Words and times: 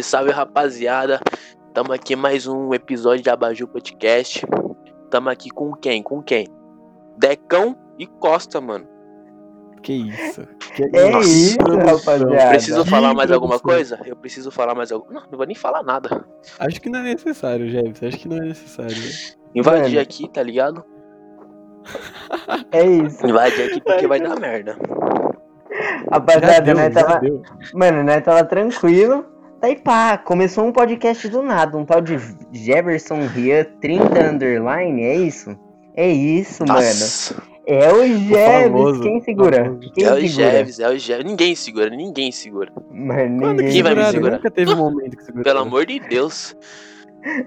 Salve, 0.00 0.02
salve, 0.02 0.30
rapaziada. 0.30 1.20
Tamo 1.74 1.92
aqui 1.92 2.16
mais 2.16 2.46
um 2.46 2.72
episódio 2.74 3.22
de 3.22 3.30
Abaju 3.30 3.66
Podcast. 3.68 4.46
Tamo 5.10 5.28
aqui 5.28 5.50
com 5.50 5.72
quem? 5.74 6.02
Com 6.02 6.22
quem? 6.22 6.46
Decão 7.18 7.76
e 7.98 8.06
Costa, 8.06 8.60
mano. 8.60 8.86
Que 9.82 9.92
isso? 9.92 10.46
Que 10.74 10.84
É 10.94 11.10
Nossa, 11.10 11.28
isso, 11.28 11.56
rapaziada. 11.58 12.48
Preciso 12.50 12.84
falar 12.84 13.14
mais 13.14 13.30
alguma 13.30 13.58
coisa? 13.58 14.00
Eu 14.04 14.16
preciso 14.16 14.50
falar 14.50 14.74
mais 14.74 14.92
alguma 14.92 15.12
Não, 15.12 15.22
não 15.30 15.38
vou 15.38 15.46
nem 15.46 15.56
falar 15.56 15.82
nada. 15.82 16.24
Acho 16.58 16.80
que 16.80 16.88
não 16.90 17.00
é 17.00 17.02
necessário, 17.02 17.68
Jefferson. 17.68 18.06
Acho 18.06 18.18
que 18.18 18.28
não 18.28 18.36
é 18.36 18.40
necessário. 18.40 18.96
Invadir 19.54 19.88
Mano. 19.88 20.00
aqui, 20.00 20.28
tá 20.28 20.42
ligado? 20.42 20.84
É 22.72 22.84
isso. 22.84 23.26
Invadir 23.26 23.70
aqui 23.70 23.80
porque 23.80 24.06
vai 24.06 24.20
dar 24.20 24.38
merda. 24.40 24.76
Rapaziada, 26.10 26.74
nós 26.74 26.94
já 26.94 27.04
tava. 27.04 27.20
Mano, 27.74 28.02
nós 28.04 28.22
tava 28.24 28.44
tranquilo. 28.44 29.24
Daí 29.60 29.76
pá, 29.76 30.16
começou 30.16 30.64
um 30.64 30.72
podcast 30.72 31.28
do 31.28 31.42
nada, 31.42 31.76
um 31.76 31.84
tal 31.84 32.00
de 32.00 32.18
Jefferson 32.50 33.26
Rian 33.26 33.64
30 33.80 34.30
underline, 34.30 35.02
é 35.02 35.14
isso? 35.14 35.54
É 35.94 36.08
isso, 36.08 36.64
mano. 36.66 36.80
Nossa. 36.80 37.50
É 37.66 37.92
o 37.92 38.04
Jeves, 38.04 39.00
quem 39.00 39.20
segura? 39.20 39.78
Quem 39.94 40.04
É 40.04 40.12
o 40.12 40.20
segura? 40.20 40.28
Jeves, 40.28 40.80
é 40.80 40.88
o 40.88 40.98
Jeves. 40.98 41.24
Ninguém 41.24 41.54
segura, 41.54 41.90
ninguém 41.90 42.32
segura. 42.32 42.72
Mano, 42.90 43.52
ninguém 43.52 43.70
Quem 43.70 43.82
vai 43.82 43.94
me 43.94 44.04
segurar? 44.06 44.36
Nunca 44.36 44.50
teve 44.50 44.72
um 44.72 44.76
momento 44.76 45.16
que 45.16 45.24
segurou. 45.24 45.44
Pelo 45.44 45.60
amor 45.60 45.86
de 45.86 46.00
Deus. 46.00 46.56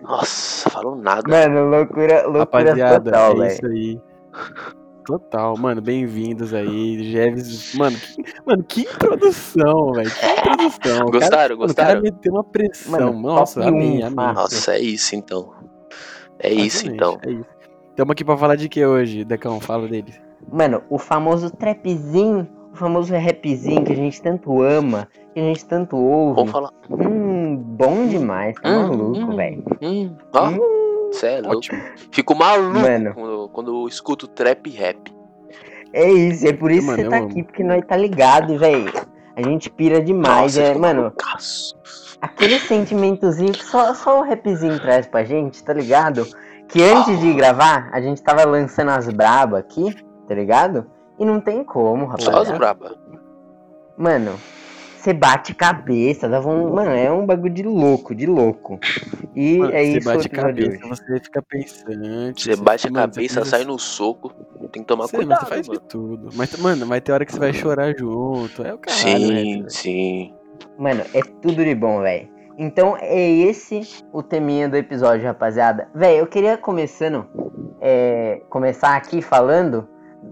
Nossa, 0.04 0.70
falou 0.70 0.96
nada. 0.96 1.24
Mano, 1.28 1.68
loucura, 1.70 2.28
loucura 2.28 2.40
Rapaziada, 2.40 3.12
total, 3.12 3.44
é 3.44 3.48
isso 3.48 3.66
aí. 3.66 4.00
Total, 5.06 5.58
mano, 5.58 5.82
bem-vindos 5.82 6.54
aí, 6.54 7.04
Jeves. 7.12 7.76
Mano, 7.76 7.98
que, 7.98 8.24
mano, 8.46 8.64
que 8.64 8.82
introdução, 8.82 9.92
velho. 9.92 10.10
Que 10.10 10.26
introdução. 10.40 11.08
O 11.08 11.12
cara- 11.12 11.20
Gostaram, 11.20 11.58
mano, 11.58 11.72
O 11.72 11.76
cara 11.76 11.94
gostaram? 11.96 12.02
meteu 12.02 12.34
uma 12.34 12.44
pressão. 12.44 12.92
Mano, 13.14 13.22
Nossa, 13.22 13.68
amei. 13.68 14.02
fácil. 14.02 14.16
Nossa, 14.16 14.76
é 14.76 14.80
isso 14.80 15.16
então. 15.16 15.52
É 16.40 16.54
isso 16.54 16.88
então. 16.88 17.18
É 17.26 17.32
isso. 17.32 17.46
Tamo 17.98 18.12
aqui 18.14 18.24
pra 18.24 18.38
falar 18.38 18.56
de 18.56 18.70
que 18.70 18.86
hoje, 18.86 19.26
Decão? 19.26 19.60
Fala 19.60 19.88
dele. 19.88 20.14
Mano, 20.52 20.82
o 20.90 20.98
famoso 20.98 21.50
trapzinho, 21.52 22.48
o 22.74 22.76
famoso 22.78 23.14
rapzinho 23.14 23.84
que 23.84 23.92
a 23.92 23.96
gente 23.96 24.22
tanto 24.22 24.62
ama, 24.62 25.08
que 25.34 25.40
a 25.40 25.44
gente 25.44 25.66
tanto 25.66 25.98
ouve. 25.98 26.36
Vamos 26.38 26.52
falar. 26.52 26.70
Hum, 26.90 27.58
bom 27.58 28.08
demais, 28.08 28.56
tá 28.62 28.70
Hum, 28.70 28.88
maluco, 28.88 29.20
hum. 29.20 29.36
velho. 29.36 29.64
Hum, 29.82 30.16
ó, 30.34 30.48
Hum, 30.50 30.60
cê 31.14 31.28
é 31.28 31.42
louco. 31.42 31.58
Ótimo. 31.58 31.82
Fico 32.12 32.36
maluco 32.36 32.80
Mano. 32.80 33.14
quando, 33.14 33.50
quando 33.50 33.82
eu 33.84 33.88
escuto 33.88 34.28
trap 34.28 34.68
e 34.68 34.72
rap. 34.72 35.14
é 35.94 36.12
isso, 36.12 36.48
é 36.48 36.54
por 36.54 36.72
isso 36.72 36.88
Mano, 36.88 36.98
que 36.98 37.04
você 37.04 37.10
tá 37.10 37.18
amo. 37.18 37.28
aqui, 37.28 37.44
porque 37.44 37.64
nós 37.64 37.86
tá 37.86 37.96
ligado, 37.96 38.58
velho. 38.58 38.92
A 39.36 39.42
gente 39.42 39.70
pira 39.70 40.00
demais, 40.02 40.56
Nossa, 40.58 40.62
é, 40.62 40.78
mano, 40.78 41.12
aquele 42.22 42.60
sentimentozinho 42.60 43.52
que 43.52 43.66
só, 43.66 43.94
só 43.96 44.20
o 44.20 44.24
rapzinho 44.24 44.80
traz 44.80 45.08
pra 45.08 45.24
gente, 45.24 45.64
tá 45.64 45.74
ligado? 45.74 46.28
Que 46.70 46.84
antes 46.84 47.20
de 47.20 47.34
gravar, 47.34 47.90
a 47.92 48.00
gente 48.00 48.22
tava 48.22 48.46
lançando 48.46 48.92
as 48.92 49.10
braba 49.10 49.58
aqui, 49.58 49.96
tá 50.28 50.36
ligado? 50.36 50.86
E 51.20 51.26
não 51.26 51.40
tem 51.42 51.64
como, 51.64 52.10
Só 52.20 52.42
as 52.42 52.52
braba. 52.52 52.96
Mano, 53.98 54.34
você 55.04 55.14
bate 55.14 55.54
cabeça, 55.54 56.30
dava 56.30 56.50
um. 56.50 56.74
Mano, 56.74 56.92
é 56.92 57.12
um 57.12 57.26
bagulho 57.26 57.54
de 57.54 57.64
louco, 57.64 58.16
de 58.16 58.26
louco. 58.26 58.80
E 59.36 59.58
Mano, 59.58 59.74
é 59.74 59.84
você 59.84 59.98
isso 59.98 60.10
o 60.10 60.14
bate 60.14 60.30
cabeça, 60.30 60.88
você 60.88 61.20
fica 61.20 61.42
pensante. 61.42 62.44
Você 62.44 62.56
bate 62.56 62.88
a 62.88 62.92
cabeça, 62.92 63.40
pensa- 63.42 63.46
sai 63.46 63.64
no 63.66 63.78
soco. 63.78 64.32
Tem 64.72 64.82
que 64.82 64.88
tomar 64.88 65.08
Você, 65.08 65.18
cuidado, 65.18 65.40
você 65.42 65.46
faz 65.46 65.68
mano. 65.68 65.80
de 65.80 65.88
tudo. 65.88 66.30
Mas, 66.36 66.58
mano, 66.58 66.86
vai 66.86 67.00
ter 67.02 67.12
hora 67.12 67.26
que 67.26 67.32
você 67.34 67.40
vai 67.40 67.54
chorar 67.54 67.94
junto. 67.98 68.64
É 68.66 68.74
o 68.74 68.78
caralho, 68.78 69.02
Sim, 69.02 69.62
né? 69.62 69.70
sim. 69.70 70.34
Mano, 70.78 71.02
é 71.14 71.22
tudo 71.42 71.64
de 71.64 71.76
bom, 71.76 72.02
velho. 72.02 72.30
Então 72.58 72.96
é 73.00 73.30
esse 73.30 73.82
o 74.14 74.22
teminha 74.24 74.70
do 74.70 74.78
episódio, 74.78 75.26
rapaziada. 75.26 75.90
Velho, 75.94 76.20
eu 76.20 76.28
queria 76.28 76.58
começando. 76.58 77.26
é, 77.82 78.42
começar 78.50 78.96
aqui 78.96 79.22
falando. 79.22 79.88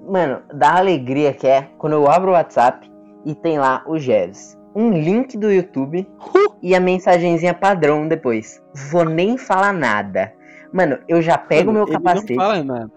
Mano, 0.07 0.41
da 0.53 0.77
alegria 0.77 1.33
que 1.33 1.45
é 1.45 1.67
quando 1.77 1.93
eu 1.93 2.09
abro 2.09 2.29
o 2.29 2.33
WhatsApp 2.33 2.89
e 3.25 3.35
tem 3.35 3.59
lá 3.59 3.83
o 3.85 3.99
Jeves. 3.99 4.57
Um 4.75 4.91
link 4.91 5.37
do 5.37 5.51
YouTube 5.51 6.07
Uh! 6.19 6.53
e 6.61 6.73
a 6.75 6.79
mensagenzinha 6.79 7.53
padrão 7.53 8.07
depois. 8.07 8.61
Vou 8.91 9.03
nem 9.05 9.37
falar 9.37 9.73
nada. 9.73 10.33
Mano, 10.71 10.99
eu 11.07 11.21
já 11.21 11.37
pego 11.37 11.71
Mano, 11.73 11.85
meu 11.85 11.87
ele 11.87 11.93
capacete. 11.93 12.35
Não 12.35 12.41
fala 12.45 12.63
nada. 12.63 12.91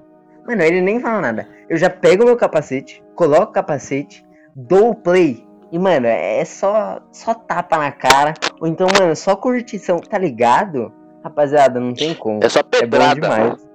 Mano, 0.46 0.62
ele 0.62 0.80
nem 0.80 1.00
fala 1.00 1.20
nada. 1.20 1.48
Eu 1.68 1.76
já 1.76 1.90
pego 1.90 2.24
meu 2.24 2.36
capacete, 2.36 3.02
coloco 3.14 3.50
o 3.50 3.52
capacete, 3.52 4.24
dou 4.54 4.90
o 4.90 4.94
play. 4.94 5.44
E, 5.72 5.78
mano, 5.78 6.06
é 6.06 6.44
só, 6.44 7.00
só 7.10 7.34
tapa 7.34 7.78
na 7.78 7.90
cara. 7.90 8.34
Ou 8.60 8.68
então, 8.68 8.86
mano, 9.00 9.16
só 9.16 9.34
curtição, 9.34 9.98
tá 9.98 10.16
ligado? 10.18 10.92
Rapaziada, 11.24 11.80
não 11.80 11.92
tem 11.94 12.14
como. 12.14 12.38
É 12.44 12.48
só 12.48 12.60
É 12.60 12.62
bom 12.62 12.68
pedrada. 12.80 13.14
demais. 13.20 13.66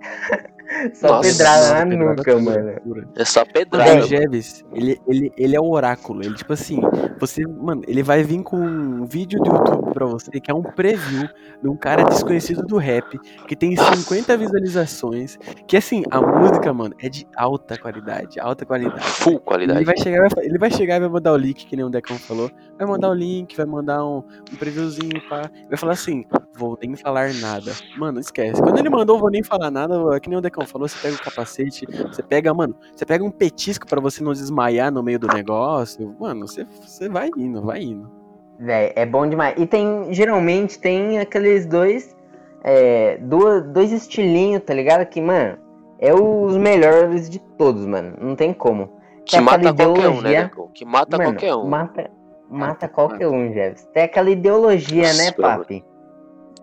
só 0.94 1.08
Nossa, 1.08 1.28
pedrada 1.30 1.84
na 1.84 1.86
Pedrada 1.90 2.14
nuca, 2.16 2.38
mano. 2.40 2.80
pura. 2.82 3.08
é 3.16 3.24
só 3.24 3.42
O 3.42 3.52
pedrada. 3.52 3.94
mano. 3.94 4.06
Jeves, 4.06 4.64
ele, 4.72 5.00
ele, 5.06 5.32
ele 5.36 5.56
é 5.56 5.60
o 5.60 5.70
oráculo. 5.70 6.22
Ele, 6.24 6.34
tipo 6.34 6.52
assim, 6.52 6.80
você, 7.18 7.42
mano, 7.46 7.82
ele 7.86 8.02
vai 8.02 8.22
vir 8.22 8.42
com 8.42 8.56
um 8.56 9.04
vídeo 9.06 9.40
do 9.40 9.50
YouTube 9.50 9.92
pra 9.92 10.06
você, 10.06 10.30
que 10.40 10.50
é 10.50 10.54
um 10.54 10.62
preview 10.62 11.28
de 11.62 11.68
um 11.68 11.76
cara 11.76 12.02
desconhecido 12.04 12.62
do 12.62 12.76
rap, 12.76 13.18
que 13.46 13.54
tem 13.56 13.76
50 13.76 14.36
visualizações. 14.36 15.38
Que 15.66 15.76
assim, 15.76 16.02
a 16.10 16.20
música, 16.20 16.72
mano, 16.72 16.94
é 17.00 17.08
de 17.08 17.26
alta 17.36 17.78
qualidade. 17.78 18.40
Alta 18.40 18.66
qualidade. 18.66 19.00
Full 19.04 19.32
Ele 19.34 19.40
qualidade. 19.40 19.84
vai, 19.84 19.96
chegar, 19.96 20.28
vai 20.34 20.44
ele 20.44 20.58
vai 20.58 20.70
chegar 20.70 20.96
e 20.96 21.00
vai 21.00 21.08
mandar 21.08 21.32
o 21.32 21.36
link, 21.36 21.66
que 21.66 21.76
nem 21.76 21.84
o 21.84 21.90
Decão 21.90 22.18
falou. 22.18 22.50
Vai 22.78 22.86
mandar 22.86 23.10
o 23.10 23.14
link, 23.14 23.56
vai 23.56 23.66
mandar 23.66 24.04
um, 24.04 24.18
um 24.52 24.56
previewzinho, 24.58 25.20
pá. 25.28 25.50
Vai 25.68 25.78
falar 25.78 25.92
assim, 25.92 26.24
vou 26.56 26.76
nem 26.82 26.96
falar 26.96 27.32
nada. 27.34 27.72
Mano, 27.96 28.18
esquece. 28.20 28.60
Quando 28.60 28.78
ele 28.78 28.90
mandou, 28.90 29.18
vou 29.18 29.30
nem 29.30 29.42
falar 29.42 29.70
nada, 29.70 29.94
é 30.14 30.20
que 30.20 30.28
nem 30.28 30.38
o 30.38 30.42
Decão 30.42 30.63
falou, 30.66 30.88
você 30.88 30.98
pega 31.00 31.14
o 31.16 31.22
capacete, 31.24 31.86
você 31.86 32.22
pega, 32.22 32.52
mano, 32.54 32.74
você 32.94 33.04
pega 33.04 33.24
um 33.24 33.30
petisco 33.30 33.86
pra 33.86 34.00
você 34.00 34.22
não 34.22 34.32
desmaiar 34.32 34.92
no 34.92 35.02
meio 35.02 35.18
do 35.18 35.28
negócio. 35.28 36.14
Mano, 36.18 36.46
você, 36.46 36.64
você 36.82 37.08
vai 37.08 37.30
indo, 37.36 37.62
vai 37.62 37.82
indo. 37.82 38.10
Véi, 38.58 38.92
é 38.94 39.04
bom 39.04 39.28
demais. 39.28 39.54
E 39.58 39.66
tem, 39.66 40.12
geralmente, 40.12 40.78
tem 40.78 41.18
aqueles 41.18 41.66
dois, 41.66 42.16
é, 42.62 43.18
duas, 43.18 43.64
dois 43.66 43.92
estilinhos, 43.92 44.62
tá 44.62 44.72
ligado? 44.72 45.04
Que, 45.06 45.20
mano, 45.20 45.58
é 45.98 46.12
os 46.14 46.56
melhores 46.56 47.28
de 47.28 47.38
todos, 47.38 47.84
mano. 47.86 48.16
Não 48.20 48.36
tem 48.36 48.52
como. 48.52 48.88
Que 49.24 49.36
Tem 49.36 49.40
mata 49.40 49.72
qualquer 49.74 50.08
um, 50.08 50.20
né? 50.20 50.50
Que 50.74 50.84
mata 50.84 51.16
Mano, 51.16 51.30
qualquer 51.30 51.54
um. 51.54 51.66
Mata, 51.66 52.10
mata 52.50 52.88
qualquer 52.88 53.26
um, 53.26 53.52
Jeves. 53.52 53.88
Tem 53.92 54.02
aquela 54.04 54.30
ideologia, 54.30 55.08
Nossa, 55.08 55.22
né, 55.22 55.32
pelo 55.32 55.46
amor. 55.48 55.58
papi? 55.60 55.84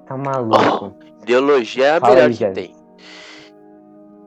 Tá 0.06 0.16
maluco. 0.17 0.94
Ideologia 1.23 1.85
é 1.85 1.97
a 1.97 2.00
Fala 2.00 2.13
melhor 2.13 2.28
aí, 2.28 2.31
que 2.34 2.38
Jeves. 2.38 2.56
tem. 2.56 2.75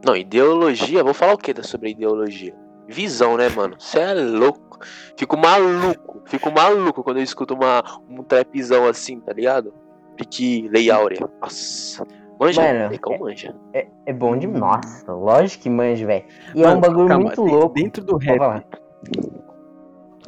Não, 0.04 0.14
ideologia, 0.14 1.02
vou 1.02 1.14
falar 1.14 1.34
o 1.34 1.38
que 1.38 1.54
sobre 1.62 1.90
ideologia? 1.90 2.54
Visão, 2.86 3.36
né, 3.36 3.48
mano? 3.48 3.76
Você 3.78 3.98
é 3.98 4.12
louco. 4.12 4.78
Fico 5.16 5.36
maluco. 5.36 6.22
Fico 6.26 6.50
maluco 6.50 7.02
quando 7.02 7.16
eu 7.16 7.22
escuto 7.22 7.54
uma, 7.54 7.82
um 8.08 8.22
trapzão 8.22 8.86
assim, 8.86 9.20
tá 9.20 9.32
ligado? 9.32 9.72
Pique 10.16 10.68
Lei 10.68 10.90
Áurea. 10.90 11.26
Nossa. 11.40 12.06
Manja, 12.38 12.62
Mano, 12.62 12.88
Decão 12.90 13.18
manja. 13.18 13.54
É, 13.72 13.86
é 14.06 14.12
bom 14.12 14.36
de. 14.36 14.46
Nossa, 14.46 15.12
lógico 15.12 15.62
que 15.62 15.70
manja, 15.70 16.04
velho. 16.04 16.24
E 16.54 16.62
é 16.62 16.66
um 16.66 16.70
Mano, 16.70 16.80
bagulho 16.80 17.08
calma, 17.08 17.24
muito 17.24 17.42
louco. 17.42 17.74
Dentro 17.74 18.04
do 18.04 18.16
rap. 18.16 18.38
falar. 18.38 18.64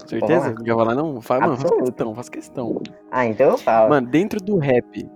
Certeza? 0.07 0.41
falar. 0.41 0.55
Não 0.55 0.65
quer 0.65 0.75
falar, 0.75 0.95
não? 0.95 1.21
Fala, 1.21 1.41
mano, 1.41 1.57
faz 1.57 1.71
questão, 1.73 2.15
faz 2.15 2.29
questão. 2.29 2.83
Ah, 3.11 3.27
então 3.27 3.51
eu 3.51 3.59
falo. 3.59 3.91
Mano, 3.91 4.07
dentro 4.07 4.41
do 4.41 4.57
rap. 4.57 5.11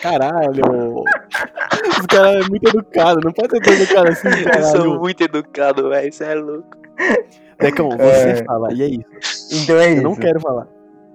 Caralho! 0.00 1.04
Os 2.00 2.06
caras 2.06 2.46
é 2.46 2.48
muito 2.48 2.68
educado, 2.68 3.20
não 3.24 3.32
pode 3.32 3.50
ser 3.50 3.60
tão 3.62 3.72
educado 3.74 4.08
assim, 4.08 4.28
Eu 4.58 4.62
sou 4.64 4.98
muito 4.98 5.20
educado, 5.22 5.88
velho. 5.88 6.12
Você 6.12 6.24
é 6.24 6.34
louco. 6.34 6.68
Decão, 7.58 7.90
você 7.90 8.30
É. 8.30 8.44
fala, 8.44 8.72
e 8.72 8.82
é 8.82 8.86
isso. 8.86 9.62
então 9.62 9.76
é 9.76 9.88
Eu 9.90 9.94
isso. 9.94 10.02
não 10.02 10.14
quero 10.16 10.40
falar. 10.40 10.66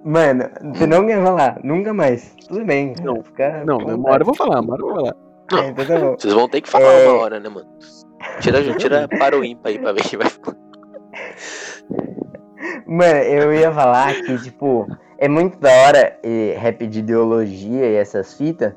Mano, 0.03 0.43
você 0.75 0.85
não 0.85 1.07
quer 1.07 1.23
falar, 1.23 1.59
nunca 1.63 1.91
mais. 1.93 2.35
Tudo 2.47 2.63
bem. 2.63 2.93
Não, 3.03 3.23
fica. 3.23 3.63
Não, 3.65 3.77
uma 3.77 4.11
hora 4.11 4.21
eu 4.21 4.25
vou 4.25 4.35
falar, 4.35 4.59
uma 4.61 4.73
hora 4.73 4.81
eu 4.83 4.87
vou 4.87 4.95
falar. 4.97 5.15
É, 5.63 5.67
então 5.69 5.85
tá 5.85 5.97
bom. 5.99 6.15
Vocês 6.17 6.33
vão 6.33 6.47
ter 6.49 6.61
que 6.61 6.69
falar 6.69 6.91
É. 6.91 7.07
uma 7.07 7.21
hora, 7.21 7.39
né, 7.39 7.49
mano? 7.49 7.67
Tira, 8.39 8.61
tira 8.75 9.07
para 9.07 9.37
o 9.37 9.43
ímpar 9.43 9.71
aí 9.71 9.79
pra 9.79 9.91
ver 9.93 10.03
quem 10.03 10.19
vai 10.19 10.29
falar. 10.29 10.57
Mano, 12.87 13.19
eu 13.19 13.53
ia 13.53 13.71
falar 13.71 14.13
que, 14.15 14.37
tipo, 14.43 14.87
é 15.17 15.27
muito 15.27 15.57
da 15.59 15.71
hora 15.71 16.19
eh, 16.23 16.55
rap 16.57 16.85
de 16.87 16.99
ideologia 16.99 17.85
e 17.85 17.95
essas 17.95 18.33
fitas, 18.35 18.73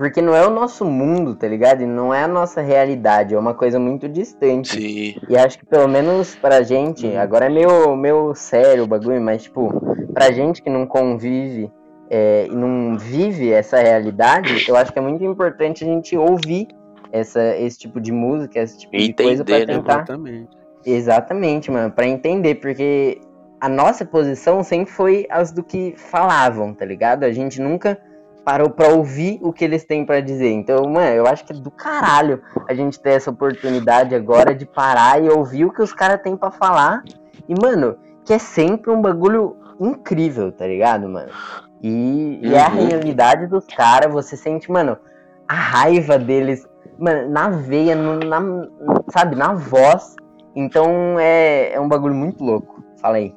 porque 0.00 0.22
não 0.22 0.34
é 0.34 0.46
o 0.46 0.48
nosso 0.48 0.82
mundo, 0.86 1.34
tá 1.34 1.46
ligado? 1.46 1.82
E 1.82 1.86
não 1.86 2.14
é 2.14 2.22
a 2.22 2.26
nossa 2.26 2.62
realidade, 2.62 3.34
é 3.34 3.38
uma 3.38 3.52
coisa 3.52 3.78
muito 3.78 4.08
distante. 4.08 4.80
Sim. 4.80 5.14
E 5.28 5.36
acho 5.36 5.58
que 5.58 5.66
pelo 5.66 5.86
menos 5.86 6.34
pra 6.36 6.62
gente, 6.62 7.14
agora 7.18 7.44
é 7.44 7.48
meio, 7.50 7.94
meio 7.96 8.34
sério 8.34 8.84
o 8.84 8.86
bagulho, 8.86 9.20
mas, 9.20 9.42
tipo, 9.42 9.68
pra 10.14 10.32
gente 10.32 10.62
que 10.62 10.70
não 10.70 10.86
convive 10.86 11.70
é, 12.08 12.46
e 12.46 12.54
não 12.54 12.96
vive 12.96 13.52
essa 13.52 13.76
realidade, 13.78 14.64
eu 14.66 14.74
acho 14.74 14.90
que 14.90 14.98
é 14.98 15.02
muito 15.02 15.22
importante 15.22 15.84
a 15.84 15.86
gente 15.86 16.16
ouvir 16.16 16.68
essa, 17.12 17.54
esse 17.58 17.78
tipo 17.80 18.00
de 18.00 18.10
música, 18.10 18.58
esse 18.58 18.78
tipo 18.78 18.96
de 18.96 19.12
coisa 19.12 19.44
pra 19.44 19.56
Entender, 19.58 19.70
né, 19.70 19.78
tentar. 19.80 19.96
Exatamente. 19.96 20.48
Exatamente, 20.86 21.70
mano, 21.70 21.92
pra 21.92 22.06
entender, 22.06 22.54
porque 22.54 23.20
a 23.60 23.68
nossa 23.68 24.06
posição 24.06 24.62
sempre 24.62 24.90
foi 24.90 25.26
as 25.28 25.52
do 25.52 25.62
que 25.62 25.92
falavam, 25.98 26.72
tá 26.72 26.86
ligado? 26.86 27.24
A 27.24 27.32
gente 27.32 27.60
nunca 27.60 28.00
parou 28.50 28.68
pra 28.68 28.88
ouvir 28.88 29.38
o 29.42 29.52
que 29.52 29.64
eles 29.64 29.84
têm 29.84 30.04
pra 30.04 30.18
dizer. 30.20 30.50
Então, 30.50 30.82
mano, 30.82 31.14
eu 31.14 31.24
acho 31.24 31.44
que 31.44 31.52
é 31.52 31.56
do 31.56 31.70
caralho 31.70 32.42
a 32.68 32.74
gente 32.74 32.98
ter 32.98 33.10
essa 33.10 33.30
oportunidade 33.30 34.12
agora 34.12 34.52
de 34.52 34.66
parar 34.66 35.22
e 35.22 35.28
ouvir 35.28 35.66
o 35.66 35.72
que 35.72 35.80
os 35.80 35.92
caras 35.92 36.20
têm 36.20 36.36
pra 36.36 36.50
falar. 36.50 37.04
E, 37.48 37.54
mano, 37.54 37.96
que 38.24 38.32
é 38.32 38.38
sempre 38.38 38.90
um 38.90 39.00
bagulho 39.00 39.56
incrível, 39.78 40.50
tá 40.50 40.66
ligado, 40.66 41.08
mano? 41.08 41.28
E, 41.80 42.40
e 42.42 42.52
é 42.52 42.60
a 42.60 42.68
Uhum. 42.68 42.74
realidade 42.88 43.46
dos 43.46 43.64
caras, 43.66 44.12
você 44.12 44.36
sente, 44.36 44.68
mano, 44.68 44.96
a 45.48 45.54
raiva 45.54 46.18
deles, 46.18 46.66
mano, 46.98 47.30
na 47.30 47.50
veia, 47.50 47.94
no- 47.94 48.18
na, 48.18 48.40
sabe, 49.10 49.36
na 49.36 49.54
voz. 49.54 50.16
Então 50.56 51.16
é, 51.20 51.72
é 51.74 51.80
um 51.80 51.86
bagulho 51.88 52.14
muito 52.16 52.42
louco. 52.42 52.82
Fala 53.00 53.18
aí. 53.18 53.32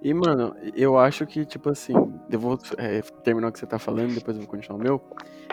E, 0.00 0.14
mano, 0.14 0.54
eu 0.76 0.96
acho 0.96 1.26
que, 1.26 1.44
tipo 1.44 1.70
assim, 1.70 1.92
eu 2.30 2.38
vou 2.38 2.58
é, 2.76 3.02
terminar 3.24 3.48
o 3.48 3.52
que 3.52 3.58
você 3.58 3.66
tá 3.66 3.78
falando, 3.78 4.14
depois 4.14 4.36
eu 4.36 4.42
vou 4.42 4.50
continuar 4.50 4.78
o 4.78 4.82
meu. 4.82 5.00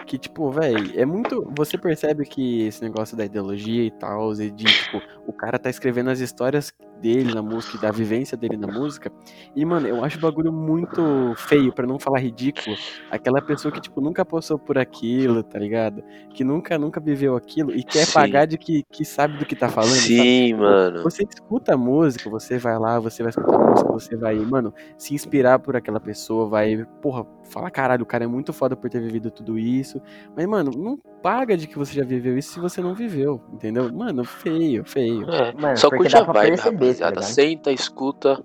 Que, 0.05 0.19
tipo, 0.19 0.51
velho, 0.51 0.91
é 0.99 1.03
muito. 1.05 1.51
Você 1.57 1.77
percebe 1.77 2.25
que 2.25 2.67
esse 2.67 2.81
negócio 2.83 3.17
da 3.17 3.25
ideologia 3.25 3.83
e 3.83 3.89
tal, 3.91 4.33
e 4.33 4.51
de, 4.51 4.65
tipo, 4.65 5.01
o 5.27 5.33
cara 5.33 5.57
tá 5.57 5.69
escrevendo 5.69 6.09
as 6.09 6.19
histórias 6.19 6.73
dele 7.01 7.33
na 7.33 7.41
música 7.41 7.77
da 7.77 7.91
vivência 7.91 8.37
dele 8.37 8.57
na 8.57 8.67
música. 8.67 9.11
E, 9.55 9.65
mano, 9.65 9.87
eu 9.87 10.03
acho 10.03 10.17
o 10.17 10.21
bagulho 10.21 10.51
muito 10.51 11.33
feio, 11.35 11.73
pra 11.73 11.85
não 11.85 11.99
falar 11.99 12.19
ridículo. 12.19 12.75
Aquela 13.11 13.41
pessoa 13.41 13.71
que, 13.71 13.81
tipo, 13.81 13.99
nunca 14.01 14.23
passou 14.25 14.57
por 14.57 14.77
aquilo, 14.77 15.43
tá 15.43 15.59
ligado? 15.59 16.03
Que 16.33 16.43
nunca, 16.43 16.77
nunca 16.77 16.99
viveu 16.99 17.35
aquilo 17.35 17.71
e 17.71 17.83
quer 17.83 18.05
Sim. 18.05 18.13
pagar 18.13 18.45
de 18.45 18.57
que, 18.57 18.83
que 18.91 19.03
sabe 19.03 19.37
do 19.37 19.45
que 19.45 19.55
tá 19.55 19.69
falando. 19.69 19.91
sabe? 19.91 20.03
Sim, 20.03 20.53
mano. 20.53 21.03
Você 21.03 21.23
escuta 21.23 21.73
a 21.73 21.77
música, 21.77 22.29
você 22.29 22.57
vai 22.57 22.77
lá, 22.79 22.99
você 22.99 23.23
vai 23.23 23.29
escutar 23.29 23.55
a 23.55 23.69
música, 23.69 23.91
você 23.91 24.15
vai, 24.15 24.35
mano, 24.37 24.73
se 24.97 25.13
inspirar 25.13 25.59
por 25.59 25.75
aquela 25.75 25.99
pessoa, 25.99 26.47
vai, 26.47 26.85
porra, 27.01 27.25
fala 27.43 27.69
caralho, 27.69 28.03
o 28.03 28.07
cara 28.07 28.23
é 28.23 28.27
muito 28.27 28.53
foda 28.53 28.75
por 28.75 28.89
ter 28.89 29.01
vivido 29.01 29.29
tudo 29.29 29.59
isso. 29.59 30.01
Mas, 30.35 30.45
mano, 30.45 30.71
não 30.75 30.97
paga 31.25 31.57
de 31.57 31.67
que 31.67 31.75
você 31.75 31.91
já 31.95 32.05
viveu 32.05 32.37
isso 32.37 32.53
se 32.53 32.59
você 32.59 32.81
não 32.81 32.93
viveu, 32.93 33.41
entendeu? 33.51 33.91
Mano, 33.91 34.23
feio, 34.23 34.85
feio. 34.85 35.27
É, 35.27 35.51
Mano, 35.53 35.75
só 35.75 35.89
curte 35.89 36.15
a 36.15 36.21
vibe, 36.21 36.55
rapaziada. 36.55 37.21
Senta, 37.23 37.71
escuta, 37.71 38.43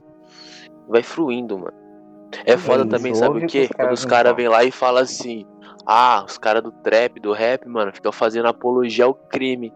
vai 0.89 1.03
fluindo, 1.03 1.59
mano. 1.59 1.77
É 2.47 2.57
foda 2.57 2.87
também, 2.87 3.15
sabe 3.15 3.37
o 3.37 3.41
que 3.43 3.47
quê? 3.49 3.61
os 3.65 3.77
Quando 3.77 3.93
os 3.93 4.05
caras 4.07 4.35
vêm 4.35 4.49
lá 4.49 4.65
e 4.65 4.71
falam 4.71 5.03
assim: 5.03 5.45
Ah, 5.85 6.25
os 6.27 6.39
caras 6.39 6.63
do 6.63 6.73
trap, 6.73 7.21
do 7.21 7.35
rap, 7.35 7.69
mano, 7.69 7.93
ficam 7.93 8.11
fazendo 8.11 8.49
apologia 8.49 9.05
ao 9.05 9.13
crime. 9.13 9.71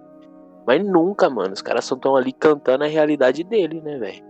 Mas 0.66 0.82
nunca, 0.82 1.28
mano. 1.28 1.52
Os 1.52 1.60
caras 1.60 1.84
só 1.84 1.96
estão 1.96 2.16
ali 2.16 2.32
cantando 2.32 2.84
a 2.84 2.86
realidade 2.86 3.44
dele, 3.44 3.82
né, 3.82 3.98
velho? 3.98 4.24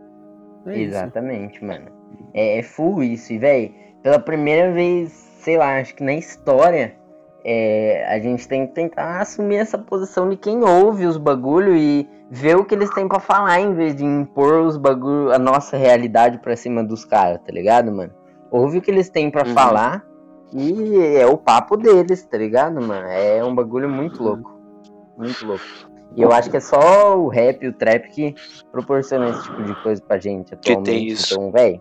É 0.67 0.79
isso. 0.79 0.97
Exatamente, 0.97 1.65
mano. 1.65 1.93
É, 2.35 2.59
é 2.59 2.62
full 2.65 3.05
isso. 3.05 3.32
E, 3.32 3.38
véi, 3.38 3.73
pela 4.03 4.19
primeira 4.19 4.73
vez, 4.73 5.12
sei 5.12 5.59
lá, 5.59 5.79
acho 5.79 5.94
que 5.94 6.03
na 6.03 6.15
história, 6.15 6.97
é, 7.44 8.06
a 8.08 8.19
gente 8.19 8.49
tem 8.49 8.67
que 8.67 8.73
tentar 8.75 9.20
assumir 9.20 9.56
essa 9.56 9.76
posição 9.76 10.29
de 10.29 10.37
quem 10.37 10.62
ouve 10.64 11.06
os 11.06 11.19
bagulho 11.19 11.76
e 11.76 12.08
ver 12.31 12.56
o 12.56 12.64
que 12.64 12.75
eles 12.75 12.91
têm 12.91 13.06
pra 13.06 13.20
falar, 13.20 13.61
em 13.61 13.75
vez 13.75 13.94
de 13.94 14.05
impor 14.05 14.61
os 14.62 14.76
bagulho, 14.76 15.32
a 15.32 15.38
nossa 15.38 15.76
realidade 15.76 16.38
pra 16.38 16.56
cima 16.56 16.82
dos 16.82 17.05
caras, 17.05 17.38
tá 17.44 17.52
ligado, 17.52 17.93
mano? 17.93 18.12
Ouve 18.50 18.79
o 18.79 18.82
que 18.82 18.91
eles 18.91 19.11
têm 19.11 19.31
pra 19.31 19.44
Uhum. 19.46 19.52
falar 19.52 20.05
e 20.52 20.96
é 21.17 21.26
o 21.26 21.37
papo 21.37 21.76
deles, 21.76 22.25
tá 22.25 22.38
ligado, 22.38 22.81
mano? 22.81 23.06
É 23.08 23.44
um 23.44 23.55
bagulho 23.55 23.88
muito 23.88 24.23
louco. 24.23 24.58
Muito 25.17 25.44
louco. 25.46 25.64
E 26.17 26.23
eu 26.23 26.32
acho 26.32 26.49
que 26.50 26.56
é 26.56 26.61
só 26.61 27.19
o 27.19 27.29
rap 27.29 27.62
e 27.64 27.69
o 27.69 27.73
trap 27.73 28.08
que 28.11 28.35
proporciona 28.70 29.29
esse 29.29 29.43
tipo 29.44 29.62
de 29.64 29.75
coisa 29.75 30.00
pra 30.06 30.17
gente 30.17 30.55
atualmente. 30.55 30.85
tem 30.87 31.08
isso. 31.08 31.35
Então, 31.35 31.50
véi, 31.50 31.81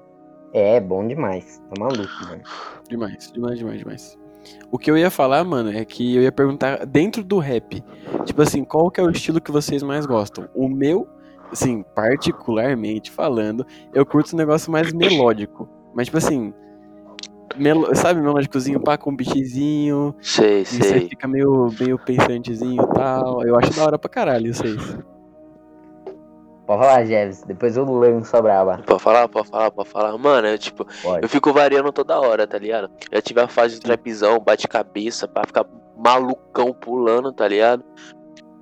é 0.52 0.80
bom 0.80 1.06
demais. 1.08 1.62
Tá 1.70 1.76
maluco, 1.80 2.10
mano. 2.28 2.42
Demais, 2.90 3.32
demais, 3.32 3.58
demais, 3.60 3.80
demais. 3.80 4.23
O 4.72 4.78
que 4.78 4.90
eu 4.90 4.98
ia 4.98 5.10
falar, 5.10 5.44
mano, 5.44 5.72
é 5.72 5.84
que 5.86 6.16
eu 6.16 6.22
ia 6.24 6.32
perguntar 6.32 6.86
dentro 6.86 7.24
do 7.24 7.38
rap, 7.40 7.84
tipo 8.26 8.42
assim, 8.42 8.64
qual 8.64 8.90
que 8.92 9.00
é 9.00 9.04
o 9.04 9.10
estilo 9.10 9.40
que 9.42 9.52
vocês 9.52 9.84
mais 9.84 10.06
gostam? 10.06 10.48
O 10.56 10.68
meu, 10.68 11.08
assim, 11.52 11.84
particularmente 11.96 13.12
falando, 13.12 13.66
eu 13.94 14.06
curto 14.06 14.34
um 14.34 14.38
negócio 14.38 14.72
mais 14.72 14.92
melódico. 14.94 15.70
Mas, 15.96 16.08
tipo 16.08 16.18
assim, 16.18 16.54
melo- 17.56 17.94
sabe, 17.96 18.20
melódicozinho, 18.22 18.80
pá, 18.80 18.98
com 18.98 19.12
um 19.12 19.16
beatzinho, 19.16 20.16
Sei, 20.20 20.62
e 20.62 20.66
você 20.66 20.84
sei. 20.84 21.10
fica 21.10 21.28
meio, 21.28 21.70
meio 21.80 22.00
pensantezinho 22.00 22.82
e 22.84 22.94
tal. 22.96 23.44
Eu 23.46 23.58
acho 23.58 23.74
da 23.76 23.84
hora 23.84 24.00
pra 24.00 24.10
caralho 24.10 24.54
vocês. 24.54 24.98
Pode 26.66 26.82
falar, 26.82 27.06
Jeves. 27.06 27.44
Depois 27.44 27.76
eu 27.76 27.84
lanço 27.86 28.36
a 28.38 28.42
braba. 28.42 28.82
Pode 28.86 29.02
falar, 29.04 29.28
pode 29.28 29.50
falar, 29.50 29.72
pode 29.72 29.90
falar. 29.90 30.18
Mano, 30.18 30.48
é 30.48 30.58
tipo, 30.58 30.86
Pode. 31.02 31.24
eu 31.24 31.30
fico 31.30 31.52
variando 31.52 31.92
toda 31.92 32.20
hora, 32.20 32.48
tá 32.48 32.58
ligado? 32.58 32.90
Já 33.12 33.22
tive 33.22 33.42
a 33.42 33.48
fase 33.48 33.76
de 33.76 33.82
trapzão, 33.82 34.40
bate-cabeça, 34.40 35.28
pra 35.28 35.44
ficar 35.46 35.66
malucão 35.98 36.74
pulando, 36.74 37.32
tá 37.34 37.48
ligado? 37.48 37.84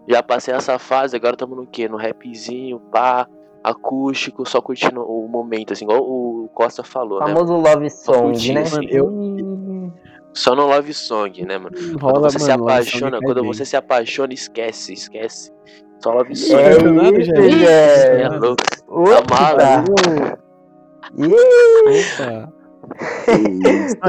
Já 0.07 0.23
passei 0.23 0.53
essa 0.53 0.79
fase, 0.79 1.15
agora 1.15 1.37
tamo 1.37 1.55
no 1.55 1.67
quê? 1.67 1.87
No 1.87 1.97
rapzinho, 1.97 2.79
pá, 2.91 3.27
acústico, 3.63 4.47
só 4.49 4.59
curtindo 4.61 5.01
o 5.03 5.27
momento, 5.27 5.73
assim, 5.73 5.85
igual 5.85 6.01
o 6.01 6.49
Costa 6.53 6.83
falou, 6.83 7.19
né? 7.19 7.27
Famoso 7.27 7.53
love 7.55 7.89
song, 7.89 8.53
né? 8.53 8.63
mano, 8.69 8.87
eu- 8.89 9.50
Só 10.33 10.55
no 10.55 10.65
love 10.67 10.93
song, 10.93 11.45
né, 11.45 11.57
mano? 11.57 11.75
Quando 11.75 11.99
Rola, 11.99 12.29
você 12.29 12.39
se 12.39 12.47
mano, 12.49 12.63
song 12.63 12.71
apaixona, 12.71 13.19
quando 13.21 13.41
bem. 13.41 13.53
você 13.53 13.65
se 13.65 13.75
apaixona, 13.75 14.33
esquece, 14.33 14.93
esquece. 14.93 15.51
Só 16.01 16.13
love 16.13 16.31
Ih, 16.31 16.35
song. 16.35 16.61
É 16.61 16.73
Jeves? 16.73 17.25
Jeves. 17.27 17.69
É 17.69 18.23
Apaixonado. 18.23 18.45
louco. 18.45 18.63
Ih, 21.17 21.33
Opa! 22.13 22.53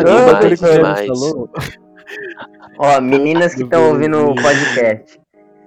Demais, 0.02 0.60
demais. 0.60 1.08
Ó, 2.78 3.00
meninas 3.00 3.54
que 3.54 3.62
estão 3.62 3.90
ouvindo 3.90 4.30
o 4.30 4.34
podcast. 4.34 5.20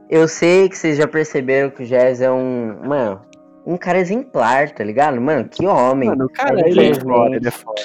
Eu 0.10 0.28
sei 0.28 0.70
que 0.70 0.78
vocês 0.78 0.98
já 0.98 1.08
perceberam 1.08 1.70
que 1.70 1.84
o 1.84 1.86
Jazz 1.86 2.22
é 2.22 2.32
um. 2.32 2.78
Mano, 2.86 3.22
um 3.66 3.78
cara 3.78 4.00
exemplar, 4.00 4.72
tá 4.72 4.84
ligado? 4.84 5.20
Mano, 5.20 5.50
que 5.50 5.66
homem. 5.66 6.10
mano, 6.10 6.26
o 6.26 6.30
cara, 6.30 6.62
é 6.62 6.70
ele 6.70 6.90
é 6.90 6.94
foda, 6.94 7.36
ele 7.36 7.48
é 7.48 7.52
foda. 7.52 7.82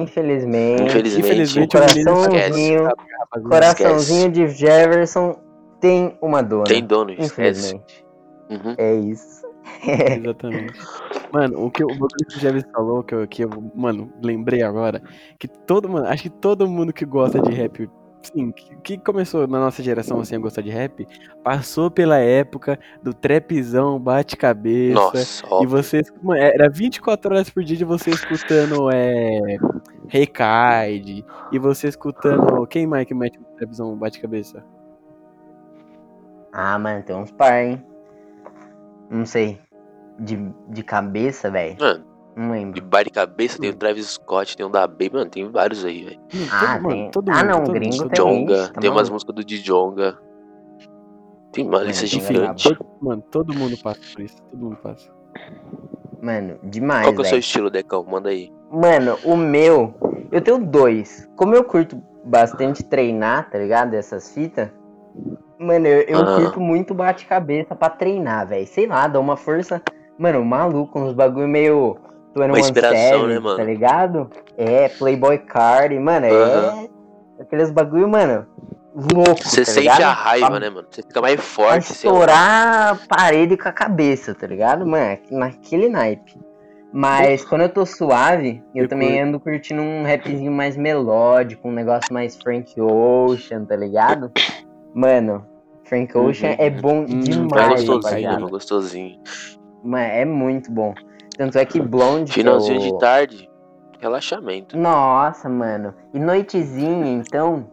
Infelizmente. 0.00 0.82
Infelizmente, 0.82 1.26
Infelizmente, 1.26 1.76
o 1.76 1.78
Coraçãozinho, 1.78 2.88
esquece. 2.88 3.48
Coraçãozinho 3.48 4.32
de 4.32 4.48
Jefferson 4.48 5.38
tem 5.80 6.16
uma 6.22 6.42
dona. 6.42 6.64
Tem 6.64 6.84
dono. 6.84 7.12
Infelizmente. 7.12 8.04
Uhum. 8.48 8.74
É 8.78 8.94
isso. 8.94 9.40
Exatamente. 9.84 10.78
Mano, 11.32 11.64
o 11.64 11.70
que, 11.70 11.84
o 11.84 11.88
bagulho 11.88 12.26
que 12.28 12.36
o 12.36 12.40
Jeves 12.40 12.64
falou, 12.72 13.02
que 13.02 13.14
eu, 13.14 13.28
que 13.28 13.44
eu, 13.44 13.50
mano, 13.74 14.12
lembrei 14.22 14.62
agora, 14.62 15.00
que 15.38 15.46
todo, 15.46 15.88
mano, 15.88 16.06
acho 16.06 16.24
que 16.24 16.30
todo 16.30 16.66
mundo 16.66 16.92
que 16.92 17.04
gosta 17.04 17.40
de 17.40 17.52
rap, 17.52 17.88
sim, 18.22 18.52
que, 18.82 18.98
começou 18.98 19.46
na 19.46 19.58
nossa 19.58 19.82
geração 19.82 20.20
assim 20.20 20.36
a 20.36 20.38
gostar 20.38 20.62
de 20.62 20.70
rap, 20.70 21.06
passou 21.42 21.90
pela 21.90 22.18
época 22.18 22.78
do 23.02 23.12
trapzão, 23.14 23.98
bate-cabeça. 23.98 25.46
E 25.62 25.66
você, 25.66 26.02
mano, 26.22 26.40
era 26.40 26.68
24 26.68 27.34
horas 27.34 27.50
por 27.50 27.62
dia 27.62 27.76
de 27.76 27.84
você 27.84 28.10
escutando 28.10 28.90
é, 28.90 29.56
Recaide, 30.08 31.24
e 31.52 31.58
você 31.58 31.88
escutando. 31.88 32.66
Quem 32.66 32.86
mais 32.86 33.06
que 33.06 33.14
mete 33.14 33.38
um 33.38 33.56
trapzão 33.56 33.96
bate-cabeça? 33.96 34.64
Ah, 36.52 36.78
mano, 36.78 37.02
tem 37.02 37.16
uns 37.16 37.30
par, 37.30 37.62
hein? 37.62 37.84
Não 39.08 39.24
sei. 39.24 39.60
De, 40.18 40.36
de 40.68 40.82
cabeça, 40.82 41.50
velho. 41.50 41.76
Mano, 41.80 42.09
Não 42.40 42.48
de 42.48 42.52
lembro. 42.52 42.82
bar 42.84 43.04
de 43.04 43.10
cabeça 43.10 43.58
tem 43.58 43.68
o 43.70 43.74
Travis 43.74 44.06
Scott, 44.12 44.56
tem 44.56 44.64
o 44.64 44.70
da 44.70 44.86
Baby, 44.86 45.10
mano, 45.12 45.30
tem 45.30 45.46
vários 45.50 45.84
aí, 45.84 46.04
velho. 46.04 46.20
Ah, 46.50 46.60
todo- 46.74 46.82
mano, 46.82 46.88
tem- 46.88 47.10
todo 47.10 47.28
ah, 47.30 47.34
mundo, 47.36 47.46
não, 47.46 47.64
todo 47.64 47.72
gringo 47.74 47.96
mundo, 47.96 48.08
tem. 48.08 48.16
Djonga, 48.24 48.68
tá 48.68 48.80
tem 48.80 48.90
umas 48.90 49.10
músicas 49.10 49.34
do 49.34 49.44
Djonga. 49.44 50.18
Tem 51.52 51.66
uma 51.66 51.82
lista 51.82 52.04
é 52.04 52.08
gigante. 52.08 52.78
mano, 53.02 53.22
todo 53.30 53.52
mundo 53.52 53.76
passa 53.82 54.00
por 54.14 54.22
isso, 54.22 54.36
todo 54.50 54.60
mundo 54.64 54.76
passa. 54.76 55.10
Mano, 56.22 56.58
demais, 56.62 57.06
Qual 57.06 57.14
que 57.14 57.20
é 57.20 57.24
o 57.24 57.28
seu 57.28 57.38
estilo, 57.38 57.70
Decão? 57.70 58.04
Manda 58.04 58.28
aí. 58.30 58.52
Mano, 58.70 59.18
o 59.24 59.36
meu, 59.36 59.94
eu 60.30 60.40
tenho 60.40 60.58
dois. 60.64 61.28
Como 61.36 61.54
eu 61.54 61.64
curto 61.64 62.00
bastante 62.24 62.84
treinar, 62.84 63.50
tá 63.50 63.58
ligado? 63.58 63.94
Essas 63.94 64.32
fitas. 64.32 64.70
Mano, 65.58 65.86
eu, 65.86 66.02
eu 66.02 66.18
Aham. 66.20 66.42
curto 66.42 66.60
muito 66.60 66.94
bate-cabeça 66.94 67.74
pra 67.74 67.90
treinar, 67.90 68.46
velho. 68.48 68.66
Sei 68.66 68.86
lá, 68.86 69.08
dá 69.08 69.18
uma 69.18 69.36
força. 69.36 69.82
Mano, 70.18 70.44
maluco, 70.44 70.98
uns 71.00 71.12
bagulho 71.14 71.48
meio. 71.48 71.96
Uma 72.34 72.58
inspiração, 72.60 73.26
né, 73.26 73.38
mano? 73.38 73.56
Tá 73.56 73.64
ligado? 73.64 74.30
É, 74.56 74.88
Playboy 74.88 75.38
Card, 75.38 75.98
mano, 75.98 76.26
é. 76.26 76.30
Aham. 76.30 76.88
Aqueles 77.40 77.70
bagulho, 77.70 78.08
mano, 78.08 78.46
louco. 78.94 79.42
Você 79.42 79.64
tá 79.64 79.70
sente 79.72 79.80
ligado? 79.80 80.02
a 80.02 80.12
raiva, 80.12 80.46
Pra- 80.50 80.60
né, 80.60 80.70
mano? 80.70 80.86
Você 80.90 81.02
fica 81.02 81.20
mais 81.20 81.36
Pra 81.36 81.42
forte. 81.44 81.92
sei 81.94 82.10
lá. 82.10 82.16
estourar 82.16 82.92
a 82.92 82.98
parede 83.08 83.56
com 83.56 83.68
a 83.68 83.72
cabeça, 83.72 84.34
tá 84.34 84.46
ligado? 84.46 84.86
Mano, 84.86 85.04
é 85.04 85.20
naquele 85.30 85.88
naipe. 85.88 86.38
Mas 86.92 87.44
quando 87.44 87.62
eu 87.62 87.68
tô 87.68 87.86
suave, 87.86 88.62
eu 88.74 88.82
Eu 88.84 88.88
também 88.88 89.10
curto. 89.14 89.28
ando 89.28 89.40
curtindo 89.40 89.80
um 89.80 90.02
rapzinho 90.04 90.50
mais 90.52 90.76
melódico, 90.76 91.68
um 91.68 91.72
negócio 91.72 92.12
mais 92.12 92.36
Frank 92.36 92.74
Ocean, 92.80 93.64
tá 93.64 93.76
ligado? 93.76 94.30
Mano, 94.92 95.46
Frank 95.84 96.16
Ocean 96.18 96.50
Uhum. 96.50 96.56
é 96.58 96.68
bom 96.70 97.00
Hum, 97.08 97.20
demais, 97.20 97.82
É 97.82 97.86
gostosinho, 97.86 98.32
mano, 98.32 98.48
gostosinho. 98.50 99.18
Mano, 99.84 100.04
é 100.04 100.24
muito 100.24 100.70
bom. 100.70 100.92
Tanto 101.40 101.56
é 101.56 101.64
que 101.64 101.80
Blonde. 101.80 102.34
Finalzinho 102.34 102.78
o- 102.78 102.82
de 102.82 102.98
tarde, 102.98 103.48
relaxamento. 103.98 104.76
Nossa, 104.76 105.48
mano. 105.48 105.94
E 106.12 106.18
noitezinha, 106.18 107.10
então. 107.10 107.66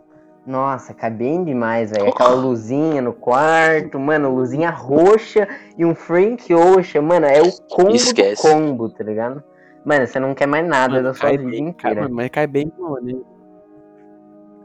Nossa, 0.46 0.94
cai 0.94 1.10
bem 1.12 1.44
demais, 1.44 1.92
velho. 1.92 2.08
Aquela 2.08 2.34
luzinha 2.34 3.02
no 3.02 3.12
quarto, 3.12 4.00
mano, 4.00 4.34
luzinha 4.34 4.70
roxa 4.70 5.46
e 5.78 5.84
um 5.84 5.94
Frank 5.94 6.54
Ocean, 6.54 7.02
mano, 7.02 7.26
é 7.26 7.42
o 7.42 7.52
combo 7.70 7.92
Esquece. 7.94 8.48
do 8.48 8.54
combo, 8.54 8.88
tá 8.90 9.04
ligado? 9.04 9.44
Mano, 9.84 10.08
você 10.08 10.18
não 10.18 10.34
quer 10.34 10.46
mais 10.48 10.66
nada 10.66 10.94
Mano, 10.94 11.04
da 11.04 11.14
sua 11.14 11.24
cai 11.28 11.38
vida 11.38 11.50
bem, 11.52 11.64
cai, 11.74 11.92
inteira. 11.92 12.02
mano, 12.04 12.16
mas 12.16 12.30
cai 12.30 12.48
bem 12.48 12.72
né? 13.02 13.16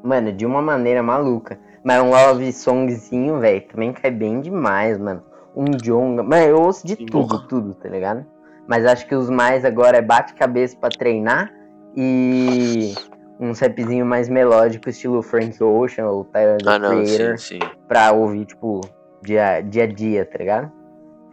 Mano, 0.04 0.32
de 0.32 0.46
uma 0.46 0.62
maneira 0.62 1.02
maluca. 1.02 1.58
Mas 1.82 2.00
um 2.00 2.10
love 2.10 2.52
songzinho, 2.52 3.40
velho, 3.40 3.66
também 3.66 3.92
cai 3.92 4.12
bem 4.12 4.40
demais, 4.40 4.96
mano. 4.96 5.24
Um 5.56 5.64
jonga. 5.76 6.22
Mano, 6.22 6.44
eu 6.44 6.60
ouço 6.60 6.86
de 6.86 6.94
Sim. 6.94 7.06
tudo, 7.06 7.26
Porra. 7.30 7.46
tudo, 7.48 7.74
tá 7.74 7.88
ligado? 7.88 8.24
Mas 8.68 8.86
acho 8.86 9.06
que 9.06 9.14
os 9.14 9.28
mais 9.28 9.64
agora 9.64 9.98
é 9.98 10.02
bate-cabeça 10.02 10.76
pra 10.76 10.88
treinar 10.88 11.52
e 11.96 12.94
um 13.40 13.52
rapzinho 13.52 14.06
mais 14.06 14.28
melódico, 14.28 14.88
estilo 14.88 15.20
Frank 15.22 15.62
Ocean 15.62 16.06
ou 16.06 16.24
Tyler 16.24 16.58
Ah, 16.66 16.78
não, 16.78 17.02
Creator, 17.02 17.38
sim, 17.38 17.58
sim. 17.60 17.68
pra 17.88 18.12
ouvir, 18.12 18.46
tipo, 18.46 18.80
dia, 19.22 19.60
dia 19.60 19.84
a 19.84 19.86
dia, 19.86 20.24
tá 20.24 20.38
ligado? 20.38 20.72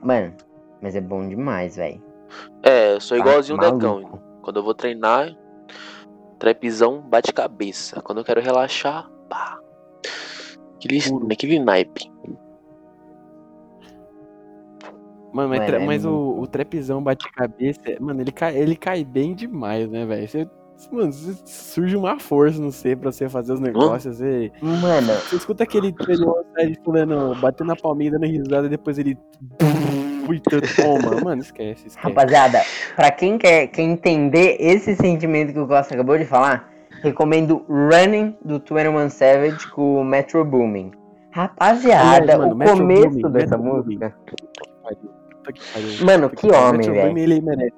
Mano, 0.01 0.33
mas 0.81 0.95
é 0.95 1.01
bom 1.01 1.27
demais, 1.27 1.75
velho. 1.75 2.01
É, 2.63 2.93
eu 2.95 3.01
sou 3.01 3.17
Tá 3.17 3.23
igualzinho 3.23 3.57
o. 3.57 3.61
Decão. 3.61 4.19
Quando 4.41 4.57
eu 4.57 4.63
vou 4.63 4.73
treinar, 4.73 5.35
trapzão 6.39 7.01
bate 7.01 7.31
cabeça. 7.33 8.01
Quando 8.01 8.19
eu 8.19 8.23
quero 8.23 8.41
relaxar, 8.41 9.09
pá. 9.29 9.59
Aquele, 10.75 11.01
Puro. 11.09 11.27
aquele 11.31 11.59
naipe. 11.59 12.11
Mano, 15.31 15.49
mas, 15.49 15.59
Mano, 15.59 15.75
é 15.75 15.85
mas 15.85 16.05
o, 16.05 16.39
o 16.39 16.47
trapzão 16.47 17.01
bate-cabeça, 17.03 17.81
mano, 17.99 18.21
ele 18.21 18.31
cai, 18.31 18.57
ele 18.57 18.75
cai 18.75 19.03
bem 19.03 19.33
demais, 19.35 19.89
né, 19.89 20.05
velho? 20.05 20.27
Você- 20.27 20.47
Mano, 20.93 21.11
surge 21.11 21.97
uma 21.97 22.17
força 22.17 22.61
no 22.61 22.71
C 22.71 22.95
pra 22.95 23.11
você 23.11 23.27
fazer 23.27 23.51
os 23.51 23.59
negócios. 23.59 24.15
Você, 24.17 24.49
Mano, 24.61 25.07
você 25.13 25.35
escuta 25.35 25.63
aquele 25.63 25.91
treinador 25.91 26.45
de 26.57 26.79
fulano 26.81 27.35
batendo 27.35 27.67
na 27.67 27.75
palminha, 27.75 28.11
dando 28.11 28.25
risada, 28.25 28.65
e 28.65 28.69
depois 28.69 28.97
ele. 28.97 29.17
Puta, 30.25 30.61
toma. 30.81 31.19
Mano, 31.21 31.41
esquece, 31.41 31.87
esquece. 31.87 32.07
Rapaziada, 32.07 32.61
pra 32.95 33.11
quem 33.11 33.37
quer, 33.37 33.67
quer 33.67 33.81
entender 33.81 34.55
esse 34.57 34.95
sentimento 34.95 35.51
que 35.51 35.59
o 35.59 35.67
Costa 35.67 35.93
acabou 35.95 36.17
de 36.17 36.23
falar, 36.25 36.71
recomendo 37.03 37.65
Running 37.67 38.37
do 38.43 38.59
21 38.59 39.09
Savage 39.09 39.67
com 39.71 39.95
o 39.99 40.05
Metro 40.05 40.45
Booming. 40.45 40.91
Rapaziada, 41.31 42.37
mano, 42.37 42.53
o 42.53 42.57
Metro 42.57 42.77
começo 42.77 43.09
Boomin, 43.09 43.31
dessa 43.33 43.57
Metro 43.57 43.75
música. 43.75 44.15
Puta 44.25 45.18
que 45.51 45.61
pariu. 45.73 46.05
Mano, 46.05 46.29
que 46.29 46.47
pariu. 46.47 46.67
homem, 46.67 46.91
velho. 46.91 47.17
Ele 47.17 47.41
merece. 47.41 47.73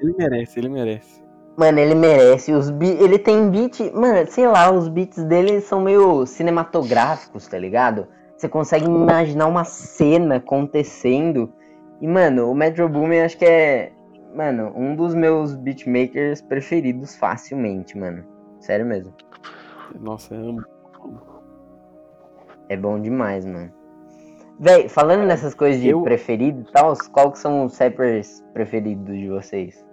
Ele 0.00 0.14
merece, 0.18 0.58
ele 0.60 0.68
merece. 0.68 1.22
Mano, 1.56 1.78
ele 1.78 1.94
merece. 1.94 2.52
Os 2.52 2.70
be- 2.70 2.96
ele 3.00 3.18
tem 3.18 3.50
beat. 3.50 3.80
Mano, 3.92 4.26
sei 4.26 4.46
lá, 4.48 4.70
os 4.72 4.88
beats 4.88 5.22
dele 5.24 5.60
são 5.60 5.80
meio 5.82 6.26
cinematográficos, 6.26 7.46
tá 7.46 7.58
ligado? 7.58 8.06
Você 8.36 8.48
consegue 8.48 8.86
imaginar 8.86 9.46
uma 9.46 9.64
cena 9.64 10.36
acontecendo. 10.36 11.52
E, 12.00 12.08
mano, 12.08 12.50
o 12.50 12.54
Metro 12.54 12.88
Boomin 12.88 13.20
acho 13.20 13.38
que 13.38 13.44
é. 13.44 13.92
Mano, 14.34 14.72
um 14.74 14.96
dos 14.96 15.14
meus 15.14 15.54
beatmakers 15.54 16.40
preferidos 16.40 17.14
facilmente, 17.14 17.96
mano. 17.98 18.24
Sério 18.60 18.86
mesmo. 18.86 19.12
Nossa, 20.00 20.34
eu 20.34 20.48
amo. 20.48 20.64
É 22.68 22.76
bom 22.76 22.98
demais, 22.98 23.44
mano. 23.44 23.70
Véi, 24.62 24.88
falando 24.88 25.24
nessas 25.26 25.54
coisas 25.54 25.82
de 25.82 25.88
eu- 25.88 26.02
preferido 26.02 26.60
e 26.68 26.72
tal, 26.72 26.94
qual 27.12 27.32
que 27.32 27.38
são 27.40 27.64
os 27.66 27.76
rappers 27.76 28.44
preferidos 28.54 29.12
de 29.18 29.28
vocês? 29.28 29.84